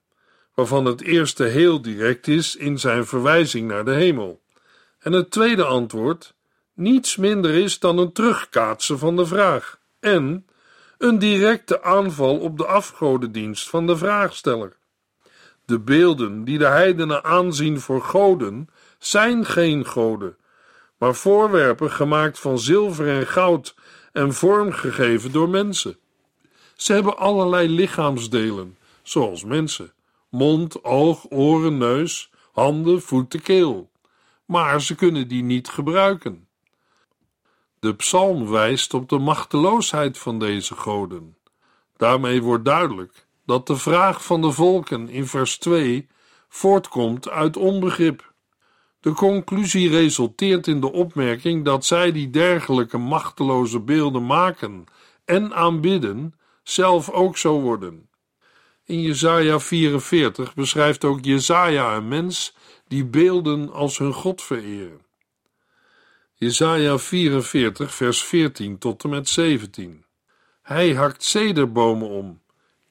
waarvan 0.55 0.85
het 0.85 1.01
eerste 1.01 1.45
heel 1.45 1.83
direct 1.83 2.29
is 2.29 2.57
in 2.57 2.79
zijn 2.79 3.07
verwijzing 3.07 3.69
naar 3.69 3.85
de 3.85 3.95
hemel, 3.95 4.43
en 4.99 5.13
het 5.13 5.31
tweede 5.31 5.65
antwoord 5.65 6.35
niets 6.75 7.17
minder 7.17 7.55
is 7.55 7.79
dan 7.79 7.99
een 7.99 8.13
terugkaatsen 8.13 8.99
van 8.99 9.17
de 9.17 9.27
vraag 9.27 9.79
en 10.01 10.47
een 10.99 11.19
directe 11.19 11.83
aanval 11.83 12.39
op 12.39 12.59
de 12.59 12.67
afgodendienst 12.67 13.69
van 13.69 13.87
de 13.87 13.97
vraagsteller. 13.97 14.77
De 15.67 15.81
beelden 15.81 16.45
die 16.45 16.59
de 16.59 16.67
heidenen 16.67 17.25
aanzien 17.25 17.81
voor 17.81 18.03
goden, 18.03 18.69
zijn 18.99 19.45
geen 19.45 19.87
goden, 19.87 20.37
maar 20.99 21.15
voorwerpen 21.15 21.91
gemaakt 21.91 22.39
van 22.39 22.59
zilver 22.59 23.09
en 23.09 23.27
goud 23.27 23.75
en 24.13 24.35
vormgegeven 24.35 25.33
door 25.33 25.49
mensen. 25.49 25.97
Ze 26.77 26.93
hebben 26.93 27.17
allerlei 27.17 27.69
lichaamsdelen, 27.69 28.77
zoals 29.03 29.45
mensen: 29.45 29.93
mond, 30.29 30.85
oog, 30.85 31.31
oren, 31.31 31.79
neus, 31.79 32.31
handen, 32.53 33.03
voeten, 33.03 33.43
keel. 33.43 33.91
Maar 34.45 34.81
ze 34.81 34.95
kunnen 34.95 35.29
die 35.29 35.43
niet 35.43 35.69
gebruiken. 35.69 36.49
De 37.79 37.95
psalm 37.95 38.51
wijst 38.51 38.95
op 38.95 39.09
de 39.09 39.19
machteloosheid 39.19 40.19
van 40.19 40.39
deze 40.39 40.75
goden. 40.75 41.37
Daarmee 41.97 42.43
wordt 42.43 42.65
duidelijk 42.65 43.24
dat 43.47 43.67
de 43.67 43.77
vraag 43.77 44.25
van 44.25 44.41
de 44.43 44.51
volken 44.51 45.09
in 45.09 45.27
vers 45.27 45.59
2 45.59 46.09
voortkomt 46.49 47.29
uit 47.29 47.57
onbegrip. 47.57 48.33
De 49.01 49.13
conclusie 49.13 49.91
resulteert 49.91 50.67
in 50.67 50.81
de 50.81 50.93
opmerking 50.93 51.65
dat 51.65 51.85
zij 51.85 52.13
die 52.13 52.31
dergelijke 52.31 52.99
machteloze 52.99 53.81
beelden 53.81 54.27
maken 54.27 54.85
en 55.25 55.55
aanbidden, 55.55 56.35
zelf 56.63 57.11
ook 57.11 57.37
zo 57.37 57.61
worden. 57.61 58.09
In 58.85 59.01
Jesaja 59.01 59.61
44 59.61 60.55
beschrijft 60.55 61.05
ook 61.05 61.25
Jesaja 61.25 61.97
een 61.97 62.09
mens 62.09 62.57
die 62.89 63.05
beelden 63.05 63.73
als 63.73 63.99
hun 63.99 64.13
God 64.13 64.43
vereren. 64.43 65.01
Jesaja 66.35 66.99
44 66.99 67.95
vers 67.95 68.25
14 68.25 68.79
tot 68.79 69.05
en 69.05 69.11
met 69.11 69.29
17 69.29 70.05
Hij 70.63 70.95
hakt 70.95 71.25
cederbomen 71.25 72.09
om, 72.09 72.43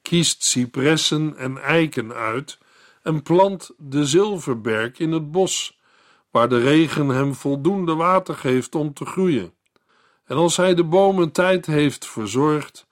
kiest 0.08 0.44
cipressen 0.44 1.36
en 1.36 1.58
eiken 1.58 2.12
uit 2.12 2.58
en 3.02 3.22
plant 3.22 3.70
de 3.78 4.06
zilverberg 4.06 4.98
in 4.98 5.12
het 5.12 5.30
bos, 5.30 5.78
waar 6.30 6.48
de 6.48 6.58
regen 6.58 7.08
hem 7.08 7.34
voldoende 7.34 7.94
water 7.94 8.34
geeft 8.34 8.74
om 8.74 8.92
te 8.94 9.04
groeien. 9.04 9.52
En 10.24 10.36
als 10.36 10.56
hij 10.56 10.74
de 10.74 10.84
bomen 10.84 11.32
tijd 11.32 11.66
heeft 11.66 12.06
verzorgd, 12.06 12.86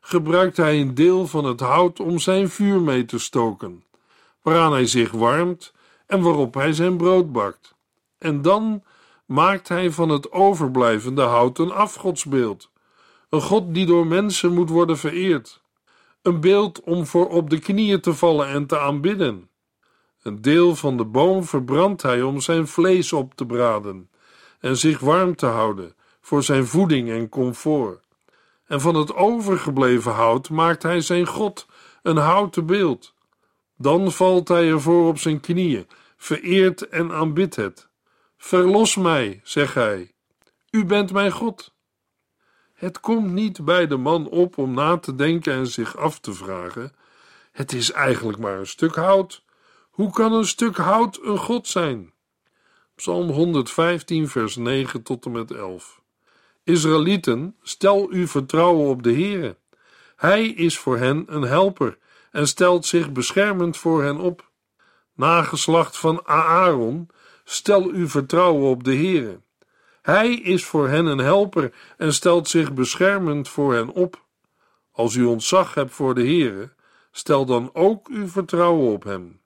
gebruikt 0.00 0.56
hij 0.56 0.80
een 0.80 0.94
deel 0.94 1.26
van 1.26 1.44
het 1.44 1.60
hout 1.60 2.00
om 2.00 2.18
zijn 2.18 2.48
vuur 2.48 2.80
mee 2.80 3.04
te 3.04 3.18
stoken, 3.18 3.84
waaraan 4.42 4.72
hij 4.72 4.86
zich 4.86 5.10
warmt 5.10 5.72
en 6.06 6.20
waarop 6.20 6.54
hij 6.54 6.72
zijn 6.72 6.96
brood 6.96 7.32
bakt. 7.32 7.74
En 8.18 8.42
dan 8.42 8.82
maakt 9.26 9.68
hij 9.68 9.90
van 9.90 10.08
het 10.08 10.32
overblijvende 10.32 11.22
hout 11.22 11.58
een 11.58 11.72
afgodsbeeld, 11.72 12.70
een 13.28 13.40
god 13.40 13.74
die 13.74 13.86
door 13.86 14.06
mensen 14.06 14.54
moet 14.54 14.70
worden 14.70 14.98
vereerd, 14.98 15.62
een 16.28 16.40
beeld 16.40 16.80
om 16.80 17.06
voor 17.06 17.28
op 17.28 17.50
de 17.50 17.58
knieën 17.58 18.00
te 18.00 18.14
vallen 18.14 18.48
en 18.48 18.66
te 18.66 18.78
aanbidden. 18.78 19.50
Een 20.22 20.42
deel 20.42 20.76
van 20.76 20.96
de 20.96 21.04
boom 21.04 21.44
verbrandt 21.44 22.02
hij 22.02 22.22
om 22.22 22.40
zijn 22.40 22.66
vlees 22.66 23.12
op 23.12 23.34
te 23.34 23.46
braden 23.46 24.10
en 24.60 24.76
zich 24.76 25.00
warm 25.00 25.36
te 25.36 25.46
houden 25.46 25.94
voor 26.20 26.42
zijn 26.42 26.66
voeding 26.66 27.10
en 27.10 27.28
comfort. 27.28 28.04
En 28.66 28.80
van 28.80 28.94
het 28.94 29.14
overgebleven 29.14 30.12
hout 30.12 30.50
maakt 30.50 30.82
hij 30.82 31.00
zijn 31.00 31.26
God 31.26 31.66
een 32.02 32.16
houten 32.16 32.66
beeld. 32.66 33.14
Dan 33.76 34.12
valt 34.12 34.48
hij 34.48 34.68
ervoor 34.68 35.08
op 35.08 35.18
zijn 35.18 35.40
knieën, 35.40 35.86
vereert 36.16 36.88
en 36.88 37.12
aanbidt 37.12 37.56
het. 37.56 37.88
Verlos 38.36 38.96
mij, 38.96 39.40
zegt 39.42 39.74
hij. 39.74 40.12
U 40.70 40.84
bent 40.84 41.12
mijn 41.12 41.32
God. 41.32 41.76
Het 42.78 43.00
komt 43.00 43.32
niet 43.32 43.64
bij 43.64 43.86
de 43.86 43.96
man 43.96 44.28
op 44.28 44.58
om 44.58 44.74
na 44.74 44.98
te 44.98 45.14
denken 45.14 45.52
en 45.52 45.66
zich 45.66 45.96
af 45.96 46.18
te 46.18 46.32
vragen: 46.32 46.92
het 47.52 47.72
is 47.72 47.92
eigenlijk 47.92 48.38
maar 48.38 48.58
een 48.58 48.66
stuk 48.66 48.94
hout. 48.94 49.44
Hoe 49.90 50.10
kan 50.10 50.32
een 50.32 50.46
stuk 50.46 50.76
hout 50.76 51.18
een 51.22 51.38
God 51.38 51.66
zijn? 51.66 52.12
Psalm 52.94 53.30
115, 53.30 54.28
vers 54.28 54.56
9 54.56 55.02
tot 55.02 55.24
en 55.24 55.32
met 55.32 55.50
11. 55.50 56.00
Israëlieten, 56.64 57.56
stel 57.62 58.08
uw 58.10 58.26
vertrouwen 58.26 58.88
op 58.88 59.02
de 59.02 59.12
Heere. 59.12 59.56
Hij 60.16 60.46
is 60.46 60.78
voor 60.78 60.98
hen 60.98 61.24
een 61.26 61.42
helper 61.42 61.98
en 62.30 62.48
stelt 62.48 62.86
zich 62.86 63.12
beschermend 63.12 63.76
voor 63.76 64.02
hen 64.02 64.18
op. 64.18 64.50
Nageslacht 65.14 65.96
van 65.96 66.26
Aaron, 66.26 67.08
stel 67.44 67.88
uw 67.88 68.08
vertrouwen 68.08 68.70
op 68.70 68.84
de 68.84 68.94
Heere. 68.94 69.40
Hij 70.08 70.34
is 70.34 70.64
voor 70.64 70.88
hen 70.88 71.06
een 71.06 71.18
helper 71.18 71.72
en 71.96 72.14
stelt 72.14 72.48
zich 72.48 72.74
beschermend 72.74 73.48
voor 73.48 73.74
hen 73.74 73.88
op. 73.88 74.24
Als 74.92 75.14
u 75.14 75.24
ontzag 75.24 75.74
hebt 75.74 75.92
voor 75.92 76.14
de 76.14 76.20
Heere, 76.20 76.72
stel 77.10 77.44
dan 77.44 77.70
ook 77.72 78.08
uw 78.08 78.28
vertrouwen 78.28 78.92
op 78.92 79.04
hem. 79.04 79.40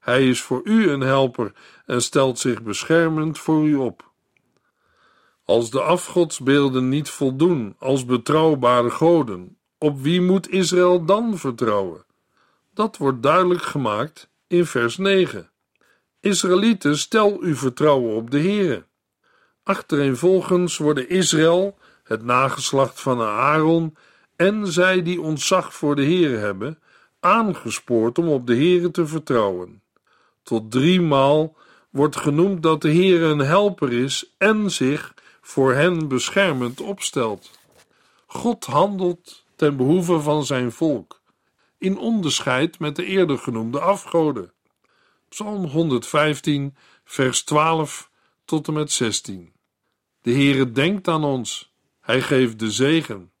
Hij 0.00 0.28
is 0.28 0.42
voor 0.42 0.60
u 0.64 0.90
een 0.90 1.00
helper 1.00 1.52
en 1.86 2.02
stelt 2.02 2.38
zich 2.38 2.62
beschermend 2.62 3.38
voor 3.38 3.66
u 3.66 3.74
op. 3.74 4.12
Als 5.44 5.70
de 5.70 5.80
afgodsbeelden 5.80 6.88
niet 6.88 7.10
voldoen 7.10 7.76
als 7.78 8.04
betrouwbare 8.04 8.90
goden, 8.90 9.58
op 9.78 10.00
wie 10.00 10.20
moet 10.20 10.48
Israël 10.48 11.04
dan 11.04 11.38
vertrouwen? 11.38 12.04
Dat 12.74 12.96
wordt 12.96 13.22
duidelijk 13.22 13.62
gemaakt 13.62 14.30
in 14.46 14.66
vers 14.66 14.96
9. 14.96 15.50
Israëlieten, 16.20 16.98
stel 16.98 17.40
uw 17.40 17.56
vertrouwen 17.56 18.14
op 18.14 18.30
de 18.30 18.38
Heere. 18.38 18.90
Achtereenvolgens 19.64 20.76
worden 20.76 21.08
Israël, 21.08 21.78
het 22.04 22.24
nageslacht 22.24 23.00
van 23.00 23.20
Aaron 23.20 23.96
en 24.36 24.66
zij 24.66 25.02
die 25.02 25.20
ontzag 25.20 25.74
voor 25.74 25.96
de 25.96 26.04
Heere 26.04 26.36
hebben, 26.36 26.78
aangespoord 27.20 28.18
om 28.18 28.28
op 28.28 28.46
de 28.46 28.54
Heere 28.54 28.90
te 28.90 29.06
vertrouwen. 29.06 29.82
Tot 30.42 30.70
driemaal 30.70 31.56
wordt 31.90 32.16
genoemd 32.16 32.62
dat 32.62 32.82
de 32.82 32.92
Heere 32.92 33.24
een 33.24 33.38
helper 33.38 33.92
is 33.92 34.34
en 34.38 34.70
zich 34.70 35.14
voor 35.40 35.72
hen 35.72 36.08
beschermend 36.08 36.80
opstelt. 36.80 37.50
God 38.26 38.64
handelt 38.64 39.44
ten 39.56 39.76
behoeve 39.76 40.20
van 40.20 40.44
zijn 40.44 40.72
volk, 40.72 41.20
in 41.78 41.98
onderscheid 41.98 42.78
met 42.78 42.96
de 42.96 43.04
eerder 43.04 43.38
genoemde 43.38 43.80
afgoden. 43.80 44.52
Psalm 45.28 45.64
115, 45.64 46.76
vers 47.04 47.42
12 47.42 48.10
tot 48.44 48.68
en 48.68 48.74
met 48.74 48.92
16. 48.92 49.52
De 50.20 50.32
Heere 50.32 50.72
denkt 50.72 51.08
aan 51.08 51.24
ons, 51.24 51.74
hij 52.00 52.22
geeft 52.22 52.58
de 52.58 52.70
zegen. 52.70 53.32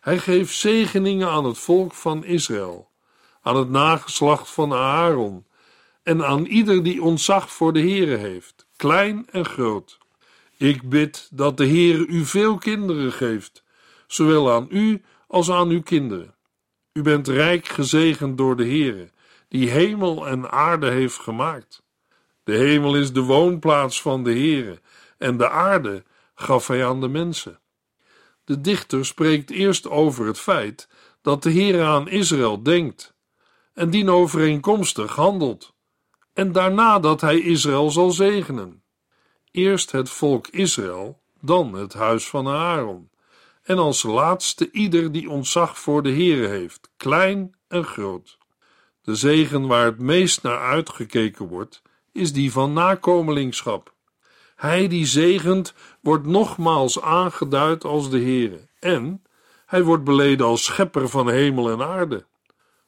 Hij 0.00 0.18
geeft 0.18 0.54
zegeningen 0.54 1.28
aan 1.28 1.44
het 1.44 1.58
volk 1.58 1.94
van 1.94 2.24
Israël, 2.24 2.90
aan 3.42 3.56
het 3.56 3.70
nageslacht 3.70 4.50
van 4.50 4.72
Aaron 4.72 5.46
en 6.02 6.24
aan 6.24 6.44
ieder 6.44 6.82
die 6.82 7.02
ontzag 7.02 7.52
voor 7.52 7.72
de 7.72 7.80
Heere 7.80 8.16
heeft, 8.16 8.66
klein 8.76 9.26
en 9.30 9.44
groot. 9.44 9.98
Ik 10.56 10.88
bid 10.88 11.28
dat 11.32 11.56
de 11.56 11.64
Heer 11.64 11.98
u 11.98 12.24
veel 12.24 12.58
kinderen 12.58 13.12
geeft, 13.12 13.64
zowel 14.06 14.52
aan 14.52 14.66
u 14.70 15.02
als 15.26 15.50
aan 15.50 15.68
uw 15.68 15.82
kinderen. 15.82 16.34
U 16.92 17.02
bent 17.02 17.28
rijk 17.28 17.68
gezegend 17.68 18.38
door 18.38 18.56
de 18.56 18.64
Heere, 18.64 19.10
die 19.48 19.70
hemel 19.70 20.26
en 20.26 20.50
aarde 20.50 20.90
heeft 20.90 21.18
gemaakt. 21.18 21.81
De 22.44 22.52
hemel 22.52 22.96
is 22.96 23.12
de 23.12 23.20
woonplaats 23.20 24.02
van 24.02 24.24
de 24.24 24.30
Heere, 24.30 24.80
en 25.18 25.36
de 25.36 25.48
aarde 25.48 26.04
gaf 26.34 26.66
hij 26.66 26.86
aan 26.86 27.00
de 27.00 27.08
mensen. 27.08 27.60
De 28.44 28.60
dichter 28.60 29.06
spreekt 29.06 29.50
eerst 29.50 29.88
over 29.88 30.26
het 30.26 30.38
feit 30.38 30.88
dat 31.20 31.42
de 31.42 31.52
Heere 31.52 31.82
aan 31.82 32.08
Israël 32.08 32.62
denkt, 32.62 33.14
en 33.74 33.90
dien 33.90 34.10
overeenkomstig 34.10 35.14
handelt, 35.14 35.74
en 36.32 36.52
daarna 36.52 36.98
dat 36.98 37.20
hij 37.20 37.40
Israël 37.40 37.90
zal 37.90 38.10
zegenen. 38.10 38.82
Eerst 39.50 39.90
het 39.90 40.10
volk 40.10 40.48
Israël, 40.48 41.22
dan 41.40 41.72
het 41.72 41.92
huis 41.92 42.28
van 42.28 42.48
Aaron. 42.48 43.10
En 43.62 43.78
als 43.78 44.02
laatste 44.02 44.70
ieder 44.70 45.12
die 45.12 45.30
ontzag 45.30 45.78
voor 45.78 46.02
de 46.02 46.10
Heere 46.10 46.46
heeft, 46.46 46.90
klein 46.96 47.54
en 47.68 47.84
groot. 47.84 48.38
De 49.02 49.14
zegen 49.14 49.66
waar 49.66 49.84
het 49.84 49.98
meest 49.98 50.42
naar 50.42 50.58
uitgekeken 50.58 51.46
wordt, 51.46 51.82
is 52.12 52.32
die 52.32 52.52
van 52.52 52.72
nakomelingschap. 52.72 53.94
Hij 54.56 54.88
die 54.88 55.06
zegent, 55.06 55.74
wordt 56.00 56.26
nogmaals 56.26 57.00
aangeduid 57.00 57.84
als 57.84 58.10
de 58.10 58.20
Heere, 58.20 58.68
en 58.78 59.22
hij 59.66 59.82
wordt 59.82 60.04
beleden 60.04 60.46
als 60.46 60.64
schepper 60.64 61.08
van 61.08 61.28
hemel 61.28 61.70
en 61.70 61.82
aarde. 61.82 62.26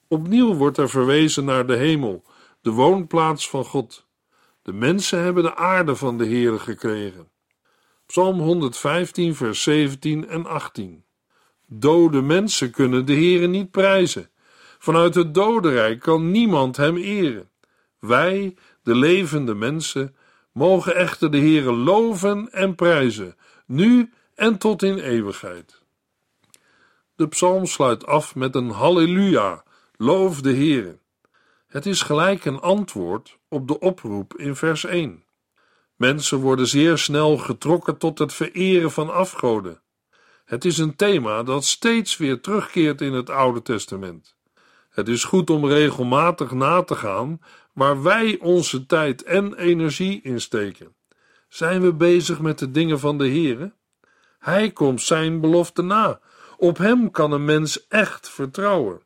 Opnieuw 0.09 0.55
wordt 0.55 0.79
er 0.79 0.89
verwezen 0.89 1.45
naar 1.45 1.67
de 1.67 1.77
hemel, 1.77 2.25
de 2.61 2.71
woonplaats 2.71 3.49
van 3.49 3.65
God. 3.65 4.07
De 4.63 4.73
mensen 4.73 5.23
hebben 5.23 5.43
de 5.43 5.57
aarde 5.57 5.97
van 5.97 6.19
de 6.19 6.25
Heere 6.25 6.59
gekregen. 6.59 7.29
Psalm 8.07 8.41
115, 8.41 9.35
vers 9.35 9.63
17 9.63 10.29
en 10.29 10.47
18. 10.47 11.05
Dode 11.67 12.23
mensen 12.23 12.71
kunnen 12.71 13.07
de 13.07 13.13
Heere 13.13 13.47
niet 13.47 13.71
prijzen. 13.71 14.31
Vanuit 14.79 15.15
het 15.15 15.35
dodenrijk 15.35 16.01
kan 16.01 16.31
niemand 16.31 16.77
hem 16.77 16.97
eren. 16.97 17.51
Wij, 17.99 18.57
de 18.85 18.95
levende 18.95 19.55
mensen, 19.55 20.17
mogen 20.53 20.97
echter 20.97 21.31
de 21.31 21.39
Heere 21.39 21.73
loven 21.73 22.53
en 22.53 22.75
prijzen, 22.75 23.37
nu 23.67 24.13
en 24.35 24.59
tot 24.59 24.83
in 24.83 24.99
eeuwigheid. 24.99 25.83
De 27.17 27.29
psalm 27.29 27.67
sluit 27.67 28.07
af 28.07 28.35
met 28.35 28.55
een 28.55 28.71
halleluja, 28.71 29.63
loof 29.97 30.41
de 30.41 30.55
Heere. 30.55 30.99
Het 31.67 31.87
is 31.87 32.03
gelijk 32.03 32.45
een 32.45 32.61
antwoord 32.61 33.39
op 33.49 33.69
de 33.69 33.81
oproep 33.81 34.37
in 34.37 34.57
vers 34.57 34.85
1. 34.85 35.25
Mensen 35.97 36.39
worden 36.39 36.67
zeer 36.67 36.99
snel 36.99 37.37
getrokken 37.37 37.99
tot 37.99 38.19
het 38.19 38.33
vereren 38.33 38.91
van 38.91 39.13
afgoden. 39.13 39.83
Het 40.45 40.65
is 40.65 40.79
een 40.79 40.97
thema 40.97 41.43
dat 41.43 41.65
steeds 41.65 42.17
weer 42.17 42.41
terugkeert 42.41 43.01
in 43.01 43.13
het 43.13 43.31
Oude 43.31 43.63
Testament. 43.63 44.37
Het 44.91 45.09
is 45.09 45.25
goed 45.25 45.51
om 45.51 45.67
regelmatig 45.67 46.51
na 46.51 46.83
te 46.83 46.95
gaan 46.95 47.41
waar 47.75 48.03
wij 48.03 48.39
onze 48.41 48.87
tijd 48.87 49.23
en 49.23 49.55
energie 49.55 50.21
in 50.23 50.41
steken. 50.41 50.95
Zijn 51.49 51.81
we 51.81 51.93
bezig 51.93 52.41
met 52.41 52.59
de 52.59 52.71
dingen 52.71 52.99
van 52.99 53.19
de 53.19 53.29
Heere? 53.29 53.73
Hij 54.39 54.71
komt 54.71 55.03
zijn 55.03 55.41
belofte 55.41 55.83
na. 55.83 56.21
Op 56.57 56.79
hem 56.79 57.11
kan 57.11 57.33
een 57.33 57.45
mens 57.45 57.87
echt 57.89 58.29
vertrouwen. 58.29 59.03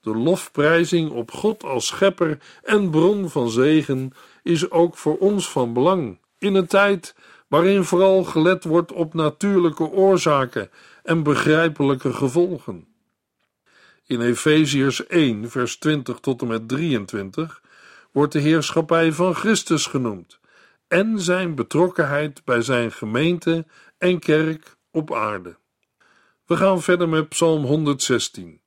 De 0.00 0.16
lofprijzing 0.16 1.10
op 1.10 1.30
God 1.30 1.64
als 1.64 1.86
schepper 1.86 2.38
en 2.62 2.90
bron 2.90 3.30
van 3.30 3.50
zegen 3.50 4.12
is 4.42 4.70
ook 4.70 4.96
voor 4.96 5.18
ons 5.18 5.50
van 5.50 5.72
belang. 5.72 6.18
In 6.38 6.54
een 6.54 6.66
tijd 6.66 7.14
waarin 7.48 7.84
vooral 7.84 8.24
gelet 8.24 8.64
wordt 8.64 8.92
op 8.92 9.14
natuurlijke 9.14 9.90
oorzaken 9.90 10.70
en 11.02 11.22
begrijpelijke 11.22 12.12
gevolgen. 12.12 12.86
In 14.06 14.20
Efeziërs 14.20 15.06
1, 15.06 15.50
vers 15.50 15.76
20 15.76 16.20
tot 16.20 16.40
en 16.40 16.46
met 16.46 16.68
23 16.68 17.60
wordt 18.12 18.32
de 18.32 18.40
heerschappij 18.40 19.12
van 19.12 19.34
Christus 19.34 19.86
genoemd 19.86 20.40
en 20.88 21.20
zijn 21.20 21.54
betrokkenheid 21.54 22.44
bij 22.44 22.62
zijn 22.62 22.92
gemeente 22.92 23.66
en 23.98 24.18
kerk 24.18 24.76
op 24.90 25.14
aarde. 25.14 25.56
We 26.46 26.56
gaan 26.56 26.82
verder 26.82 27.08
met 27.08 27.28
Psalm 27.28 27.64
116. 27.64 28.60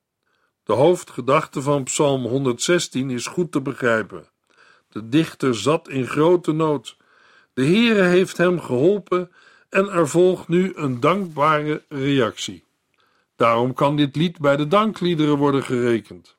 De 0.62 0.72
hoofdgedachte 0.72 1.62
van 1.62 1.84
Psalm 1.84 2.24
116 2.24 3.10
is 3.10 3.26
goed 3.26 3.52
te 3.52 3.60
begrijpen. 3.60 4.28
De 4.88 5.08
dichter 5.08 5.54
zat 5.54 5.88
in 5.88 6.06
grote 6.06 6.52
nood. 6.52 6.96
De 7.52 7.64
Heere 7.64 8.02
heeft 8.02 8.36
hem 8.36 8.60
geholpen 8.60 9.30
en 9.68 9.88
er 9.88 10.08
volgt 10.08 10.48
nu 10.48 10.72
een 10.74 11.00
dankbare 11.00 11.82
reactie. 11.88 12.64
Daarom 13.36 13.74
kan 13.74 13.96
dit 13.96 14.16
lied 14.16 14.38
bij 14.38 14.56
de 14.56 14.66
dankliederen 14.66 15.36
worden 15.36 15.62
gerekend. 15.62 16.36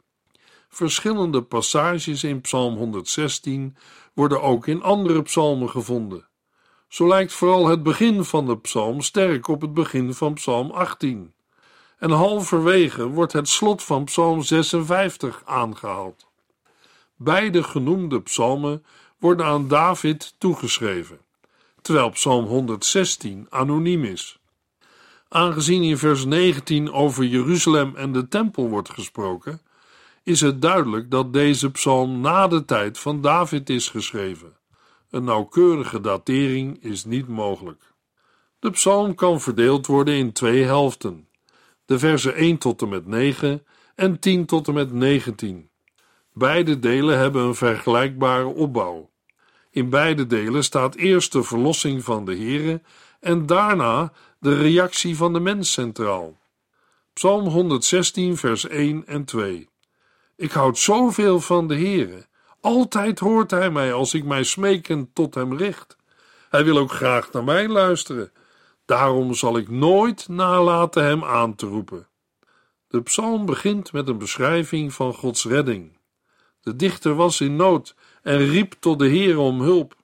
Verschillende 0.75 1.41
passages 1.41 2.23
in 2.23 2.41
Psalm 2.41 2.75
116 2.75 3.75
worden 4.13 4.41
ook 4.41 4.67
in 4.67 4.81
andere 4.81 5.21
psalmen 5.21 5.69
gevonden. 5.69 6.27
Zo 6.87 7.07
lijkt 7.07 7.33
vooral 7.33 7.67
het 7.67 7.83
begin 7.83 8.23
van 8.23 8.45
de 8.45 8.57
psalm 8.57 9.01
sterk 9.01 9.47
op 9.47 9.61
het 9.61 9.73
begin 9.73 10.13
van 10.13 10.33
Psalm 10.33 10.71
18. 10.71 11.33
En 11.97 12.09
halverwege 12.09 13.07
wordt 13.07 13.33
het 13.33 13.49
slot 13.49 13.83
van 13.83 14.03
Psalm 14.03 14.41
56 14.41 15.41
aangehaald. 15.45 16.27
Beide 17.15 17.63
genoemde 17.63 18.21
psalmen 18.21 18.85
worden 19.19 19.45
aan 19.45 19.67
David 19.67 20.35
toegeschreven, 20.37 21.19
terwijl 21.81 22.09
Psalm 22.09 22.45
116 22.45 23.47
anoniem 23.49 24.03
is. 24.03 24.39
Aangezien 25.29 25.83
in 25.83 25.97
vers 25.97 26.25
19 26.25 26.91
over 26.91 27.23
Jeruzalem 27.23 27.95
en 27.95 28.11
de 28.11 28.27
tempel 28.27 28.69
wordt 28.69 28.89
gesproken, 28.89 29.59
is 30.25 30.41
het 30.41 30.61
duidelijk 30.61 31.11
dat 31.11 31.33
deze 31.33 31.71
psalm 31.71 32.21
na 32.21 32.47
de 32.47 32.65
tijd 32.65 32.99
van 32.99 33.21
David 33.21 33.69
is 33.69 33.89
geschreven. 33.89 34.57
Een 35.09 35.23
nauwkeurige 35.23 36.01
datering 36.01 36.83
is 36.83 37.05
niet 37.05 37.27
mogelijk. 37.27 37.81
De 38.59 38.69
psalm 38.69 39.15
kan 39.15 39.41
verdeeld 39.41 39.87
worden 39.87 40.13
in 40.13 40.31
twee 40.31 40.63
helften: 40.63 41.27
de 41.85 41.99
versen 41.99 42.35
1 42.35 42.57
tot 42.57 42.81
en 42.81 42.89
met 42.89 43.07
9 43.07 43.65
en 43.95 44.19
10 44.19 44.45
tot 44.45 44.67
en 44.67 44.73
met 44.73 44.91
19. 44.91 45.69
Beide 46.33 46.79
delen 46.79 47.17
hebben 47.17 47.43
een 47.43 47.55
vergelijkbare 47.55 48.45
opbouw. 48.45 49.09
In 49.71 49.89
beide 49.89 50.27
delen 50.27 50.63
staat 50.63 50.95
eerst 50.95 51.31
de 51.31 51.43
verlossing 51.43 52.03
van 52.03 52.25
de 52.25 52.35
Here 52.37 52.81
en 53.19 53.45
daarna 53.45 54.13
de 54.39 54.55
reactie 54.55 55.15
van 55.15 55.33
de 55.33 55.39
mens 55.39 55.71
centraal. 55.71 56.39
Psalm 57.13 57.47
116, 57.47 58.37
vers 58.37 58.67
1 58.67 59.07
en 59.07 59.25
2. 59.25 59.69
Ik 60.37 60.51
houd 60.51 60.77
zoveel 60.77 61.39
van 61.39 61.67
de 61.67 61.75
Heere. 61.75 62.25
Altijd 62.61 63.19
hoort 63.19 63.51
hij 63.51 63.69
mij 63.69 63.93
als 63.93 64.13
ik 64.13 64.23
mij 64.23 64.43
smekend 64.43 65.15
tot 65.15 65.35
hem 65.35 65.57
richt. 65.57 65.97
Hij 66.49 66.63
wil 66.63 66.77
ook 66.77 66.91
graag 66.91 67.31
naar 67.31 67.43
mij 67.43 67.67
luisteren. 67.67 68.31
Daarom 68.85 69.33
zal 69.33 69.57
ik 69.57 69.69
nooit 69.69 70.27
nalaten 70.27 71.03
hem 71.03 71.23
aan 71.23 71.55
te 71.55 71.65
roepen. 71.65 72.07
De 72.87 73.01
psalm 73.01 73.45
begint 73.45 73.91
met 73.91 74.07
een 74.07 74.17
beschrijving 74.17 74.93
van 74.93 75.13
Gods 75.13 75.45
redding. 75.45 75.97
De 76.61 76.75
dichter 76.75 77.15
was 77.15 77.41
in 77.41 77.55
nood 77.55 77.95
en 78.21 78.37
riep 78.37 78.75
tot 78.79 78.99
de 78.99 79.07
Heer 79.07 79.37
om 79.37 79.61
hulp. 79.61 79.95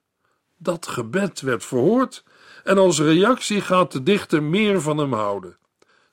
Dat 0.57 0.87
gebed 0.87 1.41
werd 1.41 1.65
verhoord 1.65 2.23
en 2.63 2.77
als 2.77 2.99
reactie 2.99 3.61
gaat 3.61 3.91
de 3.91 4.03
dichter 4.03 4.43
meer 4.43 4.81
van 4.81 4.97
hem 4.97 5.13
houden. 5.13 5.57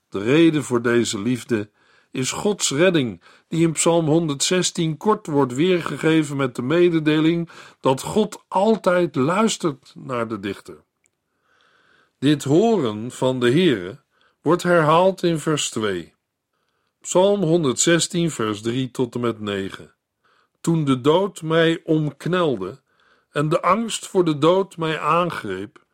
De 0.09 0.23
reden 0.23 0.65
voor 0.65 0.83
deze 0.83 1.21
liefde 1.21 1.71
is 2.11 2.33
Gods 2.33 2.71
redding, 2.71 3.23
die 3.49 3.63
in 3.63 3.73
Psalm 3.73 4.07
116 4.07 4.97
kort 4.97 5.27
wordt 5.27 5.55
weergegeven 5.55 6.37
met 6.37 6.55
de 6.55 6.63
mededeling 6.63 7.49
dat 7.81 8.03
God 8.03 8.45
altijd 8.49 9.15
luistert 9.15 9.93
naar 9.97 10.29
de 10.29 10.41
dichter. 10.41 10.77
Dit 12.19 12.45
horen 12.45 13.11
van 13.11 13.41
de 13.41 13.51
Heere 13.51 14.01
wordt 14.43 14.63
herhaald 14.63 15.23
in 15.23 15.39
vers 15.39 15.71
2. 15.71 16.15
Psalm 17.01 17.43
116, 17.43 18.31
vers 18.31 18.61
3 18.61 18.91
tot 18.91 19.15
en 19.15 19.21
met 19.21 19.41
9. 19.41 19.95
Toen 20.61 20.85
de 20.85 21.01
dood 21.01 21.43
mij 21.43 21.81
omknelde 21.85 22.81
en 23.31 23.49
de 23.49 23.63
angst 23.63 24.07
voor 24.07 24.25
de 24.25 24.39
dood 24.39 24.77
mij 24.77 25.01
aangreep, 25.01 25.85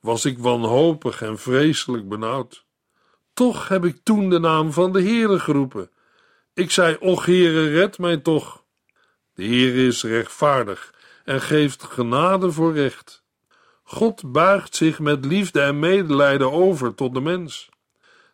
was 0.00 0.24
ik 0.24 0.38
wanhopig 0.38 1.22
en 1.22 1.38
vreselijk 1.38 2.08
benauwd. 2.08 2.64
Toch 3.32 3.68
heb 3.68 3.84
ik 3.84 3.98
toen 4.02 4.30
de 4.30 4.38
naam 4.38 4.72
van 4.72 4.92
de 4.92 5.02
Heere 5.02 5.38
geroepen. 5.38 5.90
Ik 6.54 6.70
zei, 6.70 6.96
och 7.00 7.24
Heere, 7.24 7.68
red 7.68 7.98
mij 7.98 8.16
toch. 8.16 8.64
De 9.34 9.44
Heere 9.44 9.86
is 9.86 10.02
rechtvaardig 10.02 10.94
en 11.24 11.40
geeft 11.40 11.82
genade 11.82 12.52
voor 12.52 12.72
recht. 12.72 13.22
God 13.82 14.32
buigt 14.32 14.76
zich 14.76 14.98
met 14.98 15.24
liefde 15.24 15.60
en 15.60 15.78
medelijden 15.78 16.52
over 16.52 16.94
tot 16.94 17.14
de 17.14 17.20
mens. 17.20 17.68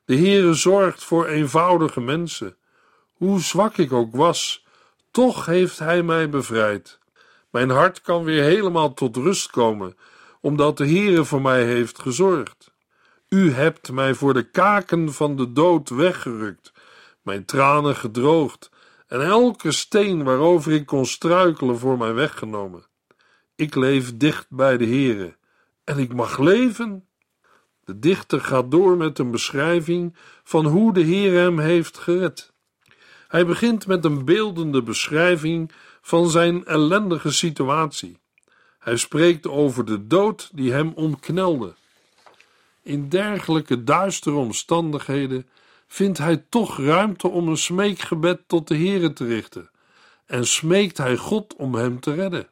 De 0.05 0.17
Heere 0.17 0.55
zorgt 0.55 1.05
voor 1.05 1.27
eenvoudige 1.27 2.01
mensen. 2.01 2.57
Hoe 3.13 3.41
zwak 3.41 3.77
ik 3.77 3.93
ook 3.93 4.17
was, 4.17 4.65
toch 5.11 5.47
heeft 5.47 5.79
Hij 5.79 6.03
mij 6.03 6.29
bevrijd. 6.29 6.99
Mijn 7.51 7.71
hart 7.71 8.01
kan 8.01 8.25
weer 8.25 8.43
helemaal 8.43 8.95
tot 8.95 9.17
rust 9.17 9.51
komen, 9.51 9.97
omdat 10.41 10.77
de 10.77 10.87
Heere 10.87 11.25
voor 11.25 11.43
mij 11.43 11.65
heeft 11.65 11.99
gezorgd. 11.99 12.71
U 13.29 13.53
hebt 13.53 13.93
mij 13.93 14.15
voor 14.15 14.35
de 14.35 14.51
kaken 14.51 15.13
van 15.13 15.37
de 15.37 15.53
dood 15.53 15.89
weggerukt, 15.89 16.73
mijn 17.29 17.45
tranen 17.45 17.97
gedroogd 17.97 18.71
en 19.07 19.23
elke 19.23 19.73
steen 19.73 20.25
waarover 20.25 20.73
ik 20.73 20.87
kon 20.87 21.07
struikelen 21.07 21.79
voor 21.79 21.99
mij 21.99 22.15
weggenomen. 22.15 22.87
Ik 23.55 23.75
leef 23.75 24.17
dicht 24.17 24.47
bij 24.51 24.77
de 24.77 24.85
Heere 24.85 25.37
en 25.85 25.99
ik 25.99 26.15
mag 26.15 26.39
leven. 26.39 27.07
De 27.85 27.99
dichter 27.99 28.41
gaat 28.41 28.71
door 28.71 28.97
met 28.97 29.19
een 29.19 29.31
beschrijving 29.31 30.17
van 30.45 30.67
hoe 30.67 30.93
de 30.93 31.01
Heer 31.01 31.33
hem 31.33 31.59
heeft 31.59 31.99
gered. 31.99 32.53
Hij 33.29 33.47
begint 33.47 33.87
met 33.87 34.05
een 34.05 34.25
beeldende 34.25 34.83
beschrijving 34.83 35.73
van 36.01 36.31
zijn 36.31 36.65
ellendige 36.65 37.33
situatie. 37.33 38.19
Hij 38.79 38.97
spreekt 38.97 39.47
over 39.47 39.85
de 39.85 40.07
dood 40.07 40.51
die 40.53 40.73
hem 40.73 40.93
omknelde. 40.95 41.75
In 42.83 43.09
dergelijke 43.09 43.85
duistere 43.85 44.37
omstandigheden 44.37 45.49
vindt 45.89 46.19
hij 46.19 46.37
toch 46.49 46.79
ruimte 46.79 47.29
om 47.29 47.49
een 47.49 47.57
smeekgebed 47.57 48.41
tot 48.47 48.69
de 48.69 48.77
Heere 48.77 49.13
te 49.13 49.25
richten 49.25 49.71
en 50.27 50.47
smeekt 50.47 50.99
hij 50.99 51.17
God 51.17 51.55
om 51.57 51.75
hem 51.75 52.01
te 52.01 52.15
redden. 52.15 52.49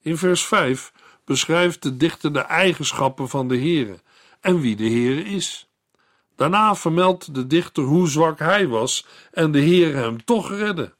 In 0.00 0.16
vers 0.16 0.44
5 0.44 0.92
beschrijft 1.24 1.82
de 1.82 1.96
dichter 1.96 2.32
de 2.32 2.40
eigenschappen 2.40 3.28
van 3.28 3.48
de 3.48 3.56
Heere 3.56 4.00
en 4.40 4.60
wie 4.60 4.76
de 4.76 4.88
Heere 4.88 5.24
is. 5.24 5.68
Daarna 6.36 6.74
vermeldt 6.74 7.34
de 7.34 7.46
dichter 7.46 7.82
hoe 7.82 8.08
zwak 8.08 8.38
hij 8.38 8.66
was 8.68 9.06
en 9.32 9.52
de 9.52 9.58
Heer 9.58 9.94
hem 9.94 10.24
toch 10.24 10.50
redde. 10.50 10.94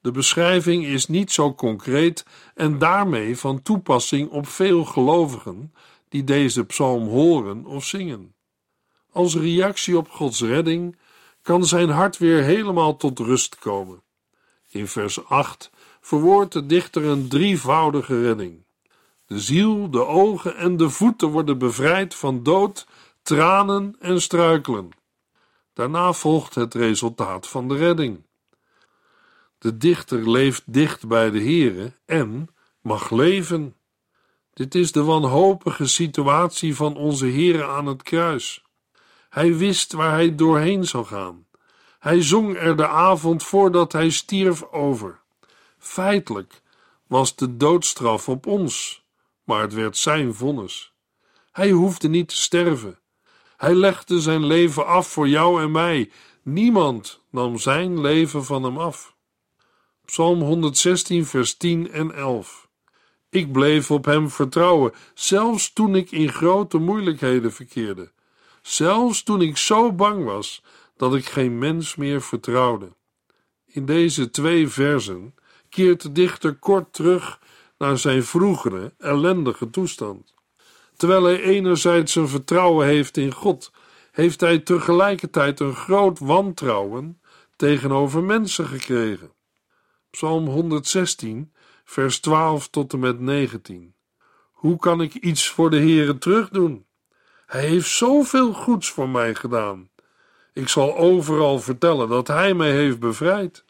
De 0.00 0.10
beschrijving 0.10 0.84
is 0.84 1.06
niet 1.06 1.32
zo 1.32 1.54
concreet 1.54 2.26
en 2.54 2.78
daarmee 2.78 3.38
van 3.38 3.62
toepassing 3.62 4.30
op 4.30 4.46
veel 4.46 4.84
gelovigen 4.84 5.74
die 6.08 6.24
deze 6.24 6.64
psalm 6.64 7.08
horen 7.08 7.66
of 7.66 7.84
zingen. 7.84 8.34
Als 9.14 9.36
reactie 9.36 9.96
op 9.96 10.10
Gods 10.10 10.40
redding 10.40 10.96
kan 11.42 11.64
zijn 11.64 11.88
hart 11.88 12.18
weer 12.18 12.42
helemaal 12.42 12.96
tot 12.96 13.18
rust 13.18 13.58
komen. 13.58 14.02
In 14.68 14.88
vers 14.88 15.24
8 15.24 15.70
verwoordt 16.00 16.52
de 16.52 16.66
dichter 16.66 17.04
een 17.04 17.28
drievoudige 17.28 18.22
redding. 18.22 18.64
De 19.26 19.40
ziel, 19.40 19.90
de 19.90 20.06
ogen 20.06 20.56
en 20.56 20.76
de 20.76 20.90
voeten 20.90 21.28
worden 21.28 21.58
bevrijd 21.58 22.14
van 22.14 22.42
dood, 22.42 22.86
tranen 23.22 23.96
en 23.98 24.20
struikelen. 24.20 24.88
Daarna 25.72 26.12
volgt 26.12 26.54
het 26.54 26.74
resultaat 26.74 27.48
van 27.48 27.68
de 27.68 27.76
redding. 27.76 28.22
De 29.58 29.76
dichter 29.76 30.30
leeft 30.30 30.62
dicht 30.66 31.06
bij 31.06 31.30
de 31.30 31.40
Heere 31.40 31.92
en 32.06 32.48
mag 32.80 33.10
leven. 33.10 33.74
Dit 34.52 34.74
is 34.74 34.92
de 34.92 35.02
wanhopige 35.02 35.86
situatie 35.86 36.76
van 36.76 36.96
onze 36.96 37.26
Heere 37.26 37.66
aan 37.66 37.86
het 37.86 38.02
kruis. 38.02 38.63
Hij 39.34 39.56
wist 39.56 39.92
waar 39.92 40.10
hij 40.10 40.34
doorheen 40.34 40.84
zou 40.84 41.04
gaan. 41.04 41.46
Hij 41.98 42.22
zong 42.22 42.56
er 42.56 42.76
de 42.76 42.88
avond 42.88 43.42
voordat 43.42 43.92
hij 43.92 44.10
stierf 44.10 44.62
over. 44.62 45.20
Feitelijk 45.78 46.62
was 47.06 47.36
de 47.36 47.56
doodstraf 47.56 48.28
op 48.28 48.46
ons, 48.46 49.04
maar 49.44 49.60
het 49.60 49.74
werd 49.74 49.96
zijn 49.96 50.34
vonnis. 50.34 50.92
Hij 51.52 51.70
hoefde 51.70 52.08
niet 52.08 52.28
te 52.28 52.36
sterven. 52.36 52.98
Hij 53.56 53.74
legde 53.74 54.20
zijn 54.20 54.46
leven 54.46 54.86
af 54.86 55.08
voor 55.08 55.28
jou 55.28 55.62
en 55.62 55.70
mij. 55.70 56.10
Niemand 56.42 57.20
nam 57.30 57.58
zijn 57.58 58.00
leven 58.00 58.44
van 58.44 58.62
hem 58.62 58.78
af. 58.78 59.14
Psalm 60.04 60.40
116, 60.40 61.26
vers 61.26 61.56
10 61.56 61.90
en 61.92 62.14
11. 62.14 62.68
Ik 63.30 63.52
bleef 63.52 63.90
op 63.90 64.04
hem 64.04 64.30
vertrouwen, 64.30 64.92
zelfs 65.14 65.72
toen 65.72 65.96
ik 65.96 66.10
in 66.10 66.32
grote 66.32 66.78
moeilijkheden 66.78 67.52
verkeerde. 67.52 68.12
Zelfs 68.66 69.22
toen 69.22 69.40
ik 69.40 69.56
zo 69.56 69.92
bang 69.92 70.24
was 70.24 70.62
dat 70.96 71.14
ik 71.14 71.26
geen 71.26 71.58
mens 71.58 71.96
meer 71.96 72.22
vertrouwde. 72.22 72.92
In 73.66 73.86
deze 73.86 74.30
twee 74.30 74.68
versen 74.68 75.34
keert 75.68 76.02
de 76.02 76.12
dichter 76.12 76.54
kort 76.54 76.92
terug 76.92 77.40
naar 77.78 77.98
zijn 77.98 78.24
vroegere 78.24 78.94
ellendige 78.98 79.70
toestand. 79.70 80.34
Terwijl 80.96 81.22
hij 81.22 81.40
enerzijds 81.40 82.12
zijn 82.12 82.28
vertrouwen 82.28 82.86
heeft 82.86 83.16
in 83.16 83.32
God, 83.32 83.72
heeft 84.12 84.40
hij 84.40 84.58
tegelijkertijd 84.58 85.60
een 85.60 85.74
groot 85.74 86.18
wantrouwen 86.18 87.20
tegenover 87.56 88.22
mensen 88.22 88.66
gekregen. 88.66 89.32
Psalm 90.10 90.46
116, 90.46 91.52
vers 91.84 92.20
12 92.20 92.68
tot 92.68 92.92
en 92.92 92.98
met 92.98 93.20
19. 93.20 93.94
Hoe 94.52 94.76
kan 94.76 95.00
ik 95.00 95.14
iets 95.14 95.48
voor 95.48 95.70
de 95.70 95.78
Heere 95.78 96.18
terugdoen? 96.18 96.86
Hij 97.46 97.66
heeft 97.66 97.88
zoveel 97.88 98.52
goeds 98.52 98.90
voor 98.90 99.08
mij 99.08 99.34
gedaan. 99.34 99.88
Ik 100.52 100.68
zal 100.68 100.96
overal 100.96 101.60
vertellen 101.60 102.08
dat 102.08 102.28
Hij 102.28 102.54
mij 102.54 102.72
heeft 102.72 102.98
bevrijd. 102.98 103.64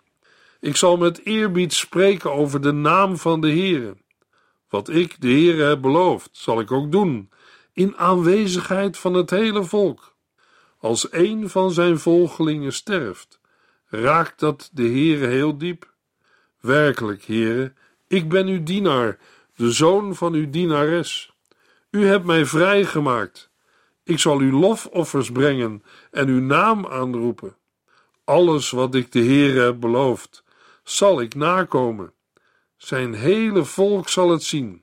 Ik 0.61 0.77
zal 0.77 0.97
met 0.97 1.25
eerbied 1.25 1.73
spreken 1.73 2.33
over 2.33 2.61
de 2.61 2.73
naam 2.73 3.17
van 3.17 3.41
de 3.41 3.49
Heere. 3.49 3.97
Wat 4.69 4.89
ik, 4.89 5.21
de 5.21 5.29
Heere, 5.29 5.63
heb 5.63 5.81
beloofd, 5.81 6.29
zal 6.33 6.61
ik 6.61 6.73
ook 6.73 6.93
doen, 6.93 7.31
in 7.73 7.97
aanwezigheid 7.97 8.99
van 8.99 9.15
het 9.15 9.31
hele 9.31 9.65
volk. 9.65 10.15
Als 10.79 11.13
een 11.13 11.49
van 11.51 11.71
zijn 11.71 11.99
volgelingen 11.99 12.73
sterft, 12.73 13.41
raakt 13.87 14.41
dat 14.41 14.71
de 14.73 14.83
Heere 14.83 15.27
heel 15.27 15.59
diep. 15.59 15.93
Werkelijk, 16.61 17.25
Heere, 17.25 17.73
ik 18.07 18.29
ben 18.29 18.47
uw 18.47 18.63
dienaar, 18.63 19.19
de 19.57 19.73
zoon 19.73 20.15
van 20.15 20.33
uw 20.33 20.51
dienares. 20.51 21.33
U 21.91 22.07
hebt 22.07 22.25
mij 22.25 22.47
vrijgemaakt. 22.47 23.51
Ik 24.05 24.19
zal 24.19 24.41
u 24.41 24.53
lofoffers 24.53 25.33
brengen 25.33 25.83
en 26.11 26.29
uw 26.29 26.41
naam 26.41 26.87
aanroepen. 26.87 27.57
Alles 28.25 28.71
wat 28.71 28.95
ik 28.95 29.13
de 29.13 29.19
Heere 29.19 29.61
heb 29.61 29.81
beloofd, 29.81 30.45
zal 30.83 31.21
ik 31.21 31.35
nakomen. 31.35 32.13
Zijn 32.77 33.15
hele 33.15 33.65
volk 33.65 34.09
zal 34.09 34.31
het 34.31 34.43
zien. 34.43 34.83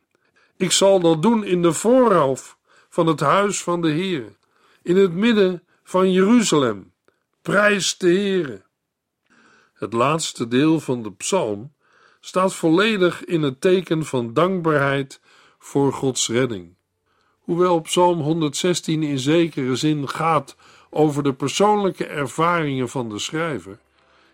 Ik 0.58 0.72
zal 0.72 1.00
dat 1.00 1.22
doen 1.22 1.44
in 1.44 1.62
de 1.62 1.74
voorhof 1.74 2.58
van 2.90 3.08
het 3.08 3.20
huis 3.20 3.64
van 3.64 3.82
de 3.82 3.92
Heere, 3.92 4.36
in 4.82 4.98
het 4.98 5.14
midden 5.14 5.64
van 5.84 6.12
Jeruzalem. 6.12 6.94
Prijs 7.42 7.98
de 7.98 8.08
Heere. 8.08 8.62
Het 9.74 9.94
laatste 9.94 10.48
deel 10.48 10.80
van 10.80 11.04
de 11.04 11.12
psalm 11.12 11.74
staat 12.20 12.54
volledig 12.54 13.26
in 13.26 13.42
het 13.42 13.62
teken 13.62 14.06
van 14.06 14.34
dankbaarheid 14.34 15.22
voor 15.60 15.94
Gods 15.94 16.28
redding. 16.28 16.76
Hoewel 17.42 17.82
Psalm 17.82 18.20
116 18.20 19.04
in 19.04 19.20
zekere 19.20 19.76
zin 19.76 20.10
gaat 20.10 20.56
over 20.90 21.24
de 21.24 21.34
persoonlijke 21.34 22.06
ervaringen 22.06 22.90
van 22.90 23.10
de 23.10 23.20
schrijver, 23.20 23.80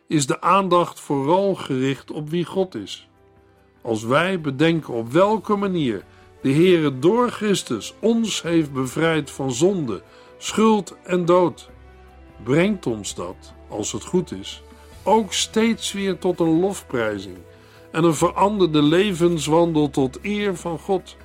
is 0.08 0.26
de 0.26 0.42
aandacht 0.42 1.00
vooral 1.00 1.56
gericht 1.56 2.12
op 2.12 2.30
wie 2.30 2.46
God 2.46 2.76
is. 2.76 3.08
Als 3.82 4.04
wij 4.04 4.42
bedenken 4.42 4.94
op 4.94 5.12
welke 5.12 5.56
manier 5.56 6.04
de 6.42 6.52
Heere 6.52 7.00
door 7.00 7.30
Christus 7.30 7.94
ons 8.00 8.42
heeft 8.42 8.74
bevrijd 8.74 9.32
van 9.32 9.52
zonde, 9.52 10.02
schuld 10.38 10.96
en 11.04 11.26
dood, 11.26 11.70
brengt 12.44 12.86
ons 12.86 13.16
dat, 13.16 13.54
als 13.70 13.92
het 13.92 14.04
goed 14.04 14.32
is, 14.32 14.62
ook 15.04 15.34
steeds 15.34 15.94
weer 15.94 16.18
tot 16.18 16.40
een 16.40 16.60
lofprijzing 16.60 17.38
en 17.92 18.04
een 18.04 18.16
veranderde 18.16 18.82
levenswandel 18.82 19.90
tot 19.90 20.20
eer 20.22 20.56
van 20.56 20.80
God. 20.80 21.16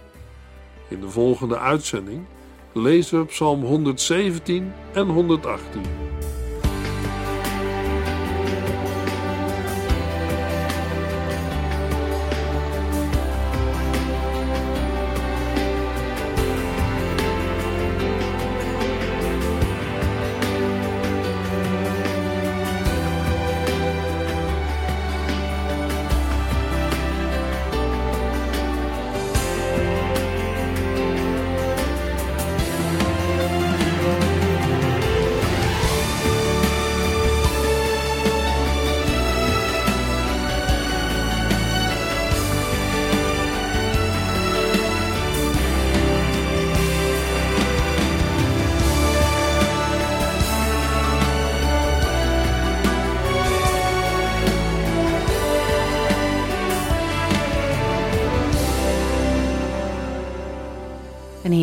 In 0.92 1.00
de 1.00 1.08
volgende 1.08 1.58
uitzending 1.58 2.24
lezen 2.72 3.18
we 3.18 3.26
Psalm 3.26 3.62
117 3.62 4.72
en 4.92 5.08
118. 5.08 6.11